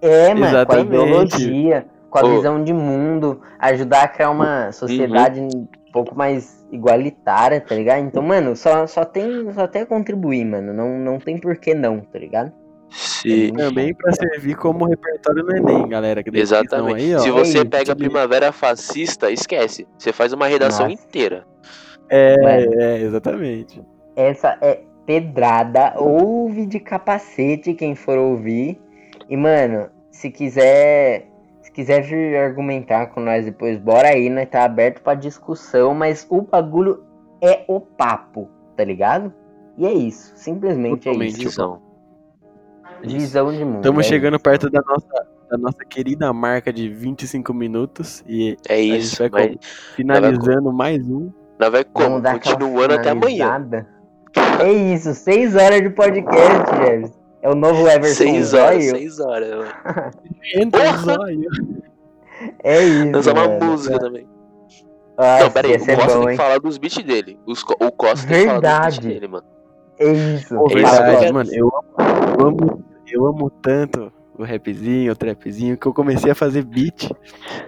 É, 0.00 0.32
mano, 0.32 0.46
Exatamente. 0.46 0.66
com 0.66 0.72
a 0.74 0.80
ideologia, 1.04 1.86
com 2.08 2.18
a 2.18 2.22
Ô. 2.24 2.36
visão 2.36 2.64
de 2.64 2.72
mundo, 2.72 3.40
ajudar 3.58 4.04
a 4.04 4.08
criar 4.08 4.30
uma 4.30 4.72
sociedade 4.72 5.40
um 5.40 5.66
pouco 6.04 6.16
mais 6.16 6.64
igualitária, 6.70 7.60
tá 7.60 7.74
ligado? 7.74 8.04
Então, 8.04 8.22
mano, 8.22 8.54
só, 8.54 8.86
só 8.86 9.04
tem 9.04 9.52
só 9.52 9.66
tem 9.66 9.82
a 9.82 9.86
contribuir, 9.86 10.44
mano. 10.44 10.72
Não, 10.72 10.98
não 10.98 11.18
tem 11.18 11.38
por 11.38 11.56
que 11.56 11.74
não, 11.74 12.00
tá 12.00 12.18
ligado? 12.18 12.52
Se... 12.90 13.52
Também 13.52 13.92
pra 13.94 14.12
servir 14.12 14.56
como 14.56 14.86
repertório 14.86 15.44
no 15.44 15.56
Enem, 15.56 15.88
galera. 15.88 16.22
Que 16.22 16.30
vocês 16.30 16.50
estão 16.50 16.88
Exatamente. 16.88 17.04
Aí, 17.04 17.14
ó, 17.16 17.18
Se 17.18 17.30
você 17.30 17.58
Ei, 17.58 17.64
pega 17.64 17.92
a 17.92 17.96
te 17.96 17.98
liga. 17.98 18.10
primavera 18.10 18.52
fascista, 18.52 19.30
esquece. 19.30 19.86
Você 19.98 20.12
faz 20.12 20.32
uma 20.32 20.46
redação 20.46 20.88
Nossa. 20.88 21.02
inteira. 21.02 21.44
É, 22.08 22.36
Mano. 22.40 22.80
é, 22.80 23.00
exatamente. 23.02 23.82
Essa 24.16 24.56
é 24.62 24.80
pedrada, 25.04 25.94
ouve 25.98 26.64
de 26.66 26.80
capacete 26.80 27.74
quem 27.74 27.94
for 27.94 28.16
ouvir. 28.18 28.80
E, 29.28 29.36
mano, 29.36 29.90
se 30.10 30.30
quiser. 30.30 31.26
Se 31.78 31.82
quiser 31.84 32.02
vir 32.02 32.36
argumentar 32.36 33.06
com 33.06 33.20
nós 33.20 33.44
depois, 33.44 33.78
bora 33.78 34.08
aí, 34.08 34.28
nós 34.28 34.48
tá 34.50 34.64
aberto 34.64 35.00
pra 35.00 35.14
discussão, 35.14 35.94
mas 35.94 36.26
o 36.28 36.42
bagulho 36.42 37.04
é 37.40 37.64
o 37.68 37.80
papo, 37.80 38.48
tá 38.76 38.82
ligado? 38.82 39.32
E 39.76 39.86
é 39.86 39.92
isso, 39.92 40.32
simplesmente 40.34 41.08
é 41.08 41.12
Totalmente. 41.12 41.34
isso. 41.34 41.42
Visão. 41.50 41.82
Visão 43.00 43.52
de 43.52 43.64
mundo. 43.64 43.76
Estamos 43.76 44.06
é 44.06 44.08
chegando 44.08 44.34
isso. 44.34 44.42
perto 44.42 44.68
da 44.68 44.80
nossa, 44.84 45.26
da 45.48 45.56
nossa 45.56 45.84
querida 45.88 46.32
marca 46.32 46.72
de 46.72 46.88
25 46.88 47.54
minutos 47.54 48.24
e 48.26 48.56
É 48.68 48.74
a 48.74 48.76
gente 48.78 48.98
isso. 48.98 49.28
vai 49.30 49.56
finalizando 49.94 50.72
mais 50.72 51.08
um. 51.08 51.30
nós 51.60 51.70
vai 51.70 51.84
como? 51.84 52.20
Continuando 52.20 52.94
até 52.94 53.10
amanhã. 53.10 53.64
É 54.60 54.72
isso, 54.72 55.14
seis 55.14 55.54
horas 55.54 55.80
de 55.80 55.90
podcast, 55.90 56.74
Jeves. 56.84 57.17
É 57.42 57.48
o 57.48 57.54
novo 57.54 57.86
Everson 57.88 58.14
Seis 58.14 58.52
horas, 58.54 58.84
Zóio. 58.84 58.90
seis 58.96 59.20
horas. 59.20 59.50
mano. 59.50 59.70
Entra 60.54 60.80
Porra! 60.84 60.96
o 60.96 60.98
zóio. 61.16 61.48
É 62.62 62.82
isso. 62.84 63.12
Lançar 63.12 63.32
uma 63.34 63.48
música 63.48 63.98
também. 63.98 64.26
Nossa, 65.16 65.44
não, 65.44 65.50
pera 65.50 65.66
aí, 65.68 65.72
ia 65.72 65.78
o 65.78 65.86
Costa 65.86 66.06
bom, 66.06 66.12
tem 66.14 66.22
que 66.24 66.30
hein? 66.30 66.36
falar 66.36 66.58
dos 66.60 66.78
beats 66.78 67.04
dele. 67.04 67.40
Os 67.46 67.62
o 67.62 67.90
Costa 67.92 68.26
tem 68.28 68.40
que 68.40 68.46
falar 68.46 68.60
dos 68.60 68.70
beats 68.70 68.96
Verdade. 68.96 69.00
dele, 69.08 69.28
mano. 69.28 69.46
É 69.98 70.12
isso. 70.12 70.54
Pô, 70.54 70.66
É 70.70 70.74
verdade, 70.74 71.32
mano. 71.32 71.50
Eu 71.52 71.66
amo, 71.68 71.84
eu 72.38 72.46
amo, 72.46 72.84
eu 73.10 73.26
amo 73.26 73.50
tanto 73.50 74.12
o 74.38 74.44
rapzinho, 74.44 75.10
o 75.12 75.16
trapzinho, 75.16 75.76
que 75.76 75.86
eu 75.86 75.92
comecei 75.92 76.30
a 76.30 76.34
fazer 76.36 76.62
beat. 76.64 77.10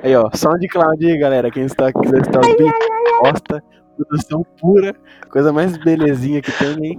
Aí, 0.02 0.14
ó, 0.14 0.30
SoundCloud 0.32 1.04
aí, 1.04 1.18
galera. 1.18 1.50
Quem 1.50 1.64
está, 1.64 1.92
quiser 1.92 2.20
estar 2.20 2.40
os 2.40 2.56
beats, 2.56 2.86
gosta. 3.20 3.64
Produção 3.96 4.46
pura. 4.60 4.94
Coisa 5.28 5.52
mais 5.52 5.76
belezinha 5.76 6.40
que 6.40 6.52
tem, 6.52 6.86
hein? 6.86 6.98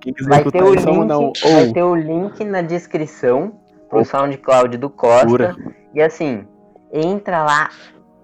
Quem 0.00 0.12
quiser 0.12 0.28
Vai 0.28 0.38
ter, 0.42 0.58
escutar 0.58 0.64
o 0.64 0.74
é 0.74 0.76
link, 0.76 1.06
vai 1.42 1.66
ou 1.66 1.72
ter 1.72 1.82
o 1.82 1.94
link 1.94 2.44
na 2.44 2.62
descrição 2.62 3.52
pro 3.88 4.04
SoundCloud 4.04 4.76
do 4.78 4.88
Costa. 4.88 5.26
pura. 5.26 5.56
E 5.94 6.00
assim, 6.00 6.46
entra 6.92 7.42
lá. 7.44 7.68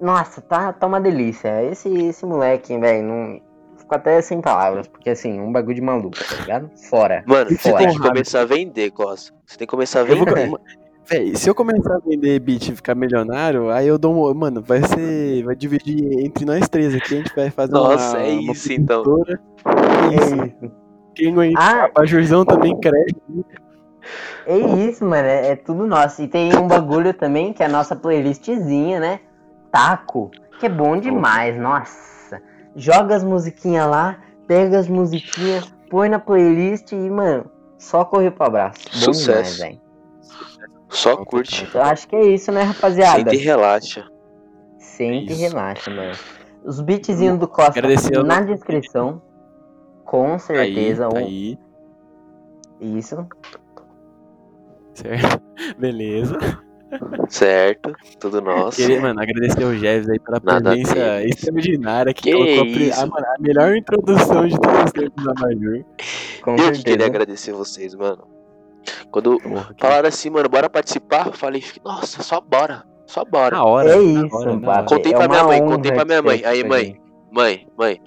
Nossa, 0.00 0.40
tá, 0.40 0.72
tá 0.72 0.86
uma 0.86 1.00
delícia. 1.00 1.62
Esse, 1.64 1.88
esse 1.88 2.24
moleque, 2.24 2.78
velho, 2.78 3.06
não. 3.06 3.40
Fico 3.78 3.94
até 3.94 4.20
sem 4.20 4.40
palavras, 4.40 4.88
porque 4.88 5.10
assim, 5.10 5.40
um 5.40 5.52
bagulho 5.52 5.74
de 5.76 5.80
maluco, 5.80 6.16
tá 6.18 6.36
ligado? 6.40 6.70
Fora. 6.90 7.22
Mano, 7.26 7.50
você 7.50 7.70
Fora. 7.70 7.78
tem 7.84 7.88
que 7.94 7.98
começar 8.00 8.40
a 8.40 8.44
vender, 8.44 8.90
Costa. 8.90 9.32
Você 9.46 9.58
tem 9.58 9.66
que 9.66 9.70
começar 9.70 10.00
a 10.00 10.02
Eu 10.04 10.16
vou, 10.16 10.24
vender. 10.26 10.50
Véi, 11.08 11.36
se 11.36 11.48
eu 11.48 11.54
começar 11.54 11.94
a 11.94 12.00
vender 12.00 12.40
beat 12.40 12.68
e 12.68 12.74
ficar 12.74 12.96
milionário, 12.96 13.70
aí 13.70 13.86
eu 13.86 13.96
dou 13.96 14.28
um. 14.28 14.34
Mano, 14.34 14.60
vai 14.60 14.82
ser. 14.82 15.44
Vai 15.44 15.54
dividir 15.54 16.24
entre 16.24 16.44
nós 16.44 16.68
três 16.68 16.94
aqui. 16.96 17.14
A 17.14 17.18
gente 17.18 17.34
vai 17.34 17.48
fazer 17.48 17.72
Nossa, 17.74 18.16
uma. 18.18 18.26
é 18.26 18.32
uma 18.32 18.52
isso, 18.52 18.72
então. 18.72 19.04
É 19.28 20.14
É 20.14 20.16
isso. 20.16 20.85
Quem 21.16 21.32
aguenta. 21.32 21.58
Ah. 21.58 21.84
A 21.86 21.88
Bajurzão 21.88 22.44
também 22.44 22.78
cresce. 22.78 23.16
É 24.46 24.56
isso, 24.56 25.04
mano. 25.04 25.26
É, 25.26 25.52
é 25.52 25.56
tudo 25.56 25.86
nosso. 25.86 26.22
E 26.22 26.28
tem 26.28 26.54
um 26.56 26.68
bagulho 26.68 27.12
também 27.12 27.52
que 27.52 27.62
é 27.62 27.66
a 27.66 27.68
nossa 27.68 27.96
playlistzinha, 27.96 29.00
né? 29.00 29.20
Taco. 29.72 30.30
Que 30.60 30.66
é 30.66 30.68
bom 30.68 30.96
demais, 30.98 31.58
nossa. 31.58 32.40
Joga 32.76 33.16
as 33.16 33.24
musiquinhas 33.24 33.88
lá, 33.88 34.18
pega 34.46 34.78
as 34.78 34.88
musiquinhas, 34.88 35.72
põe 35.90 36.08
na 36.08 36.18
playlist 36.18 36.92
e, 36.92 37.10
mano, 37.10 37.50
só 37.78 38.04
correr 38.04 38.30
pro 38.30 38.46
abraço. 38.46 38.80
Bom 38.92 38.98
demais, 38.98 39.16
Sucesso. 39.16 39.60
velho. 39.62 39.80
Só 40.88 41.16
curte. 41.16 41.64
Então 41.68 41.82
acho 41.82 42.06
que 42.06 42.16
é 42.16 42.26
isso, 42.26 42.52
né, 42.52 42.62
rapaziada? 42.62 43.18
Senta 43.18 43.34
e 43.34 43.38
relaxa. 43.38 44.06
Sente 44.78 45.32
e 45.32 45.36
relaxa, 45.36 45.90
mano. 45.90 46.12
Os 46.64 46.80
beatzinhos 46.80 47.38
do 47.38 47.48
Costa 47.48 47.80
na 48.24 48.40
descrição. 48.40 49.20
Com 50.06 50.32
Aí, 50.32 50.38
certeza. 50.40 51.08
tá 51.08 51.14
um- 51.14 51.18
aí. 51.18 51.58
Isso. 52.80 53.26
Certo. 54.94 55.42
Beleza. 55.78 56.38
Certo? 57.28 57.92
Tudo 58.20 58.40
nosso. 58.40 58.76
Queria, 58.76 59.00
mano, 59.00 59.20
agradecer 59.20 59.64
ao 59.64 59.74
Jeves 59.74 60.08
aí 60.08 60.18
pela 60.20 60.40
Nada 60.42 60.70
presença 60.70 61.22
extraordinária 61.24 62.14
que, 62.14 62.22
Que 62.22 62.32
colocou 62.32 62.92
a 62.94 63.02
a, 63.02 63.06
mano, 63.06 63.26
a 63.26 63.42
melhor 63.42 63.76
introdução 63.76 64.46
de 64.46 64.58
todos 64.60 64.84
os 64.84 64.92
tempos 64.92 65.24
da 65.24 65.34
Major. 65.34 65.84
Com 66.42 66.54
Eu 66.56 66.72
que 66.72 66.84
queria 66.84 67.06
agradecer 67.06 67.52
vocês, 67.52 67.94
mano. 67.94 68.28
Quando 69.10 69.36
Porra, 69.40 69.74
que 69.74 69.80
falaram 69.84 70.08
assim, 70.08 70.30
mano, 70.30 70.48
bora 70.48 70.70
participar, 70.70 71.26
eu 71.26 71.32
falei, 71.32 71.62
nossa, 71.84 72.22
só 72.22 72.40
bora. 72.40 72.84
Só 73.06 73.24
bora. 73.24 73.56
na 73.56 73.64
hora. 73.64 73.90
É 73.90 73.96
na 73.96 74.26
isso, 74.26 74.36
hora, 74.36 74.54
na 74.56 74.60
papi. 74.60 74.68
hora. 74.78 74.84
Contei 74.86 75.12
é 75.12 75.16
pra 75.16 75.28
minha 75.28 75.44
mãe, 75.44 75.64
contei 75.66 75.92
pra 75.92 76.04
minha 76.04 76.22
mãe. 76.22 76.44
Aí, 76.44 76.64
mãe, 76.64 77.00
mãe, 77.32 77.66
mãe, 77.76 78.00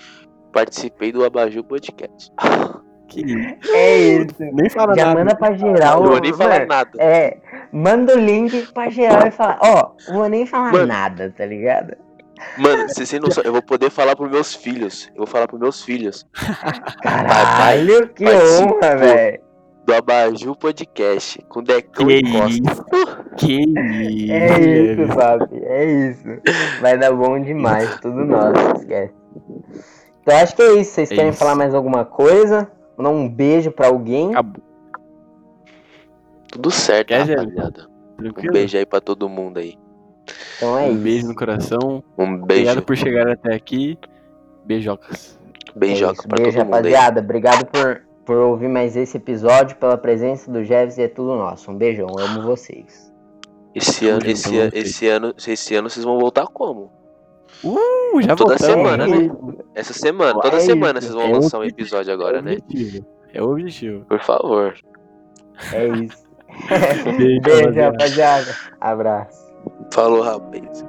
participei 0.51 1.11
do 1.11 1.23
Abaju 1.25 1.63
Podcast. 1.63 2.31
Que 3.09 3.21
isso. 3.21 3.73
É 3.73 3.97
isso. 3.97 4.35
Nem 4.53 4.69
fala 4.69 4.93
Já 4.95 5.07
nada. 5.07 5.19
manda 5.19 5.35
pra 5.35 5.53
geral. 5.53 6.03
Não 6.03 6.11
vou 6.11 6.19
nem 6.21 6.31
falar 6.31 6.67
nada. 6.67 6.91
É, 6.99 7.37
manda 7.73 8.15
o 8.15 8.19
link 8.19 8.71
pra 8.71 8.87
geral 8.91 9.25
e 9.27 9.31
fala, 9.31 9.57
ó, 9.63 9.89
não 10.09 10.17
vou 10.19 10.29
nem 10.29 10.45
falar 10.45 10.71
Mano. 10.71 10.85
nada, 10.85 11.33
tá 11.35 11.43
ligado? 11.43 11.97
Mano, 12.59 12.87
vocês 12.87 13.09
têm 13.09 13.19
noção, 13.19 13.43
eu 13.43 13.51
vou 13.51 13.63
poder 13.63 13.89
falar 13.89 14.15
pros 14.15 14.29
meus 14.29 14.53
filhos. 14.53 15.07
Eu 15.15 15.17
vou 15.17 15.25
falar 15.25 15.47
pros 15.47 15.59
meus 15.59 15.83
filhos. 15.83 16.23
Caralho, 17.01 18.09
que 18.09 18.25
honra, 18.25 18.95
velho. 18.95 19.41
Do 19.87 19.95
Abaju 19.95 20.55
Podcast. 20.55 21.41
Com 21.49 21.63
Decão 21.63 22.05
Que 22.05 22.17
e 22.17 22.31
Costa. 22.31 22.47
isso. 22.47 22.85
Que 23.37 23.61
isso. 23.63 24.31
É 24.33 24.59
isso, 24.61 25.15
papi, 25.15 25.63
é 25.63 25.85
isso. 26.09 26.27
Vai 26.79 26.95
dar 26.95 27.11
bom 27.11 27.41
demais, 27.41 27.99
tudo 28.01 28.23
nosso, 28.23 28.75
esquece. 28.77 29.13
Então 30.29 30.43
acho 30.43 30.55
que 30.55 30.61
é 30.61 30.73
isso. 30.73 30.91
Vocês 30.91 31.11
É 31.11 31.15
querem 31.15 31.29
isso. 31.31 31.39
falar 31.39 31.55
mais 31.55 31.73
alguma 31.73 32.05
coisa? 32.05 32.71
Mandar 32.95 33.09
um 33.09 33.27
beijo 33.27 33.71
pra 33.71 33.87
alguém? 33.87 34.31
Acabou. 34.31 34.63
Tudo 36.51 36.71
certo, 36.71 37.09
Zé? 37.09 37.35
rapaziada. 37.35 37.87
Um 38.19 38.51
beijo 38.51 38.77
aí 38.77 38.85
pra 38.85 39.01
todo 39.01 39.27
mundo 39.29 39.57
aí. 39.59 39.75
Então 40.57 40.77
é 40.77 40.83
um 40.83 40.91
isso. 40.91 41.01
beijo 41.01 41.27
no 41.27 41.35
coração. 41.35 42.03
Um 42.17 42.25
beijo. 42.25 42.43
Obrigado 42.43 42.81
por 42.83 42.95
chegar 42.95 43.27
até 43.31 43.55
aqui. 43.55 43.97
Beijocas. 44.65 45.39
Beijoca 45.75 46.23
É 46.23 46.27
pra 46.27 46.37
Beijo, 46.43 46.57
todo 46.57 46.65
mundo 46.65 46.75
aí. 46.75 46.91
rapaziada. 46.93 47.21
Obrigado 47.21 47.65
por, 47.65 48.01
por 48.25 48.35
ouvir 48.37 48.67
mais 48.67 48.95
esse 48.95 49.17
episódio, 49.17 49.77
pela 49.77 49.97
presença 49.97 50.51
do 50.51 50.63
Jeves 50.63 50.97
e 50.97 51.03
é 51.03 51.07
tudo 51.07 51.35
nosso. 51.35 51.71
Um 51.71 51.75
beijão, 51.75 52.07
eu 52.17 52.23
amo 52.25 52.41
vocês. 52.43 53.11
Esse 53.73 54.07
ano, 54.07 54.25
esse, 54.27 54.55
esse 54.73 55.07
ano, 55.07 55.33
esse 55.47 55.75
ano 55.75 55.89
vocês 55.89 56.03
vão 56.03 56.19
voltar 56.19 56.45
como? 56.47 56.91
Uh, 57.63 58.21
já 58.21 58.35
Toda 58.35 58.55
voltamos. 58.57 58.61
semana, 58.61 59.07
né? 59.07 59.29
Essa 59.75 59.93
semana, 59.93 60.39
toda 60.41 60.57
É 60.57 60.59
semana 60.61 60.99
isso. 60.99 61.09
vocês 61.09 61.13
vão 61.21 61.29
É 61.29 61.33
lançar 61.33 61.59
um 61.59 61.63
episódio 61.63 62.11
É 62.11 62.13
agora, 62.13 62.39
o 62.39 62.41
né? 62.41 62.57
objetivo. 62.63 63.05
É 63.33 63.41
o 63.43 63.51
objetivo. 63.51 64.05
Por 64.05 64.19
favor. 64.21 64.73
É 65.73 65.87
isso. 65.87 66.23
Beijo, 67.17 67.41
Beijo, 67.43 67.79
rapaziada. 67.79 68.55
Abraço. 68.79 69.49
Falou, 69.93 70.21
rapaz. 70.21 70.83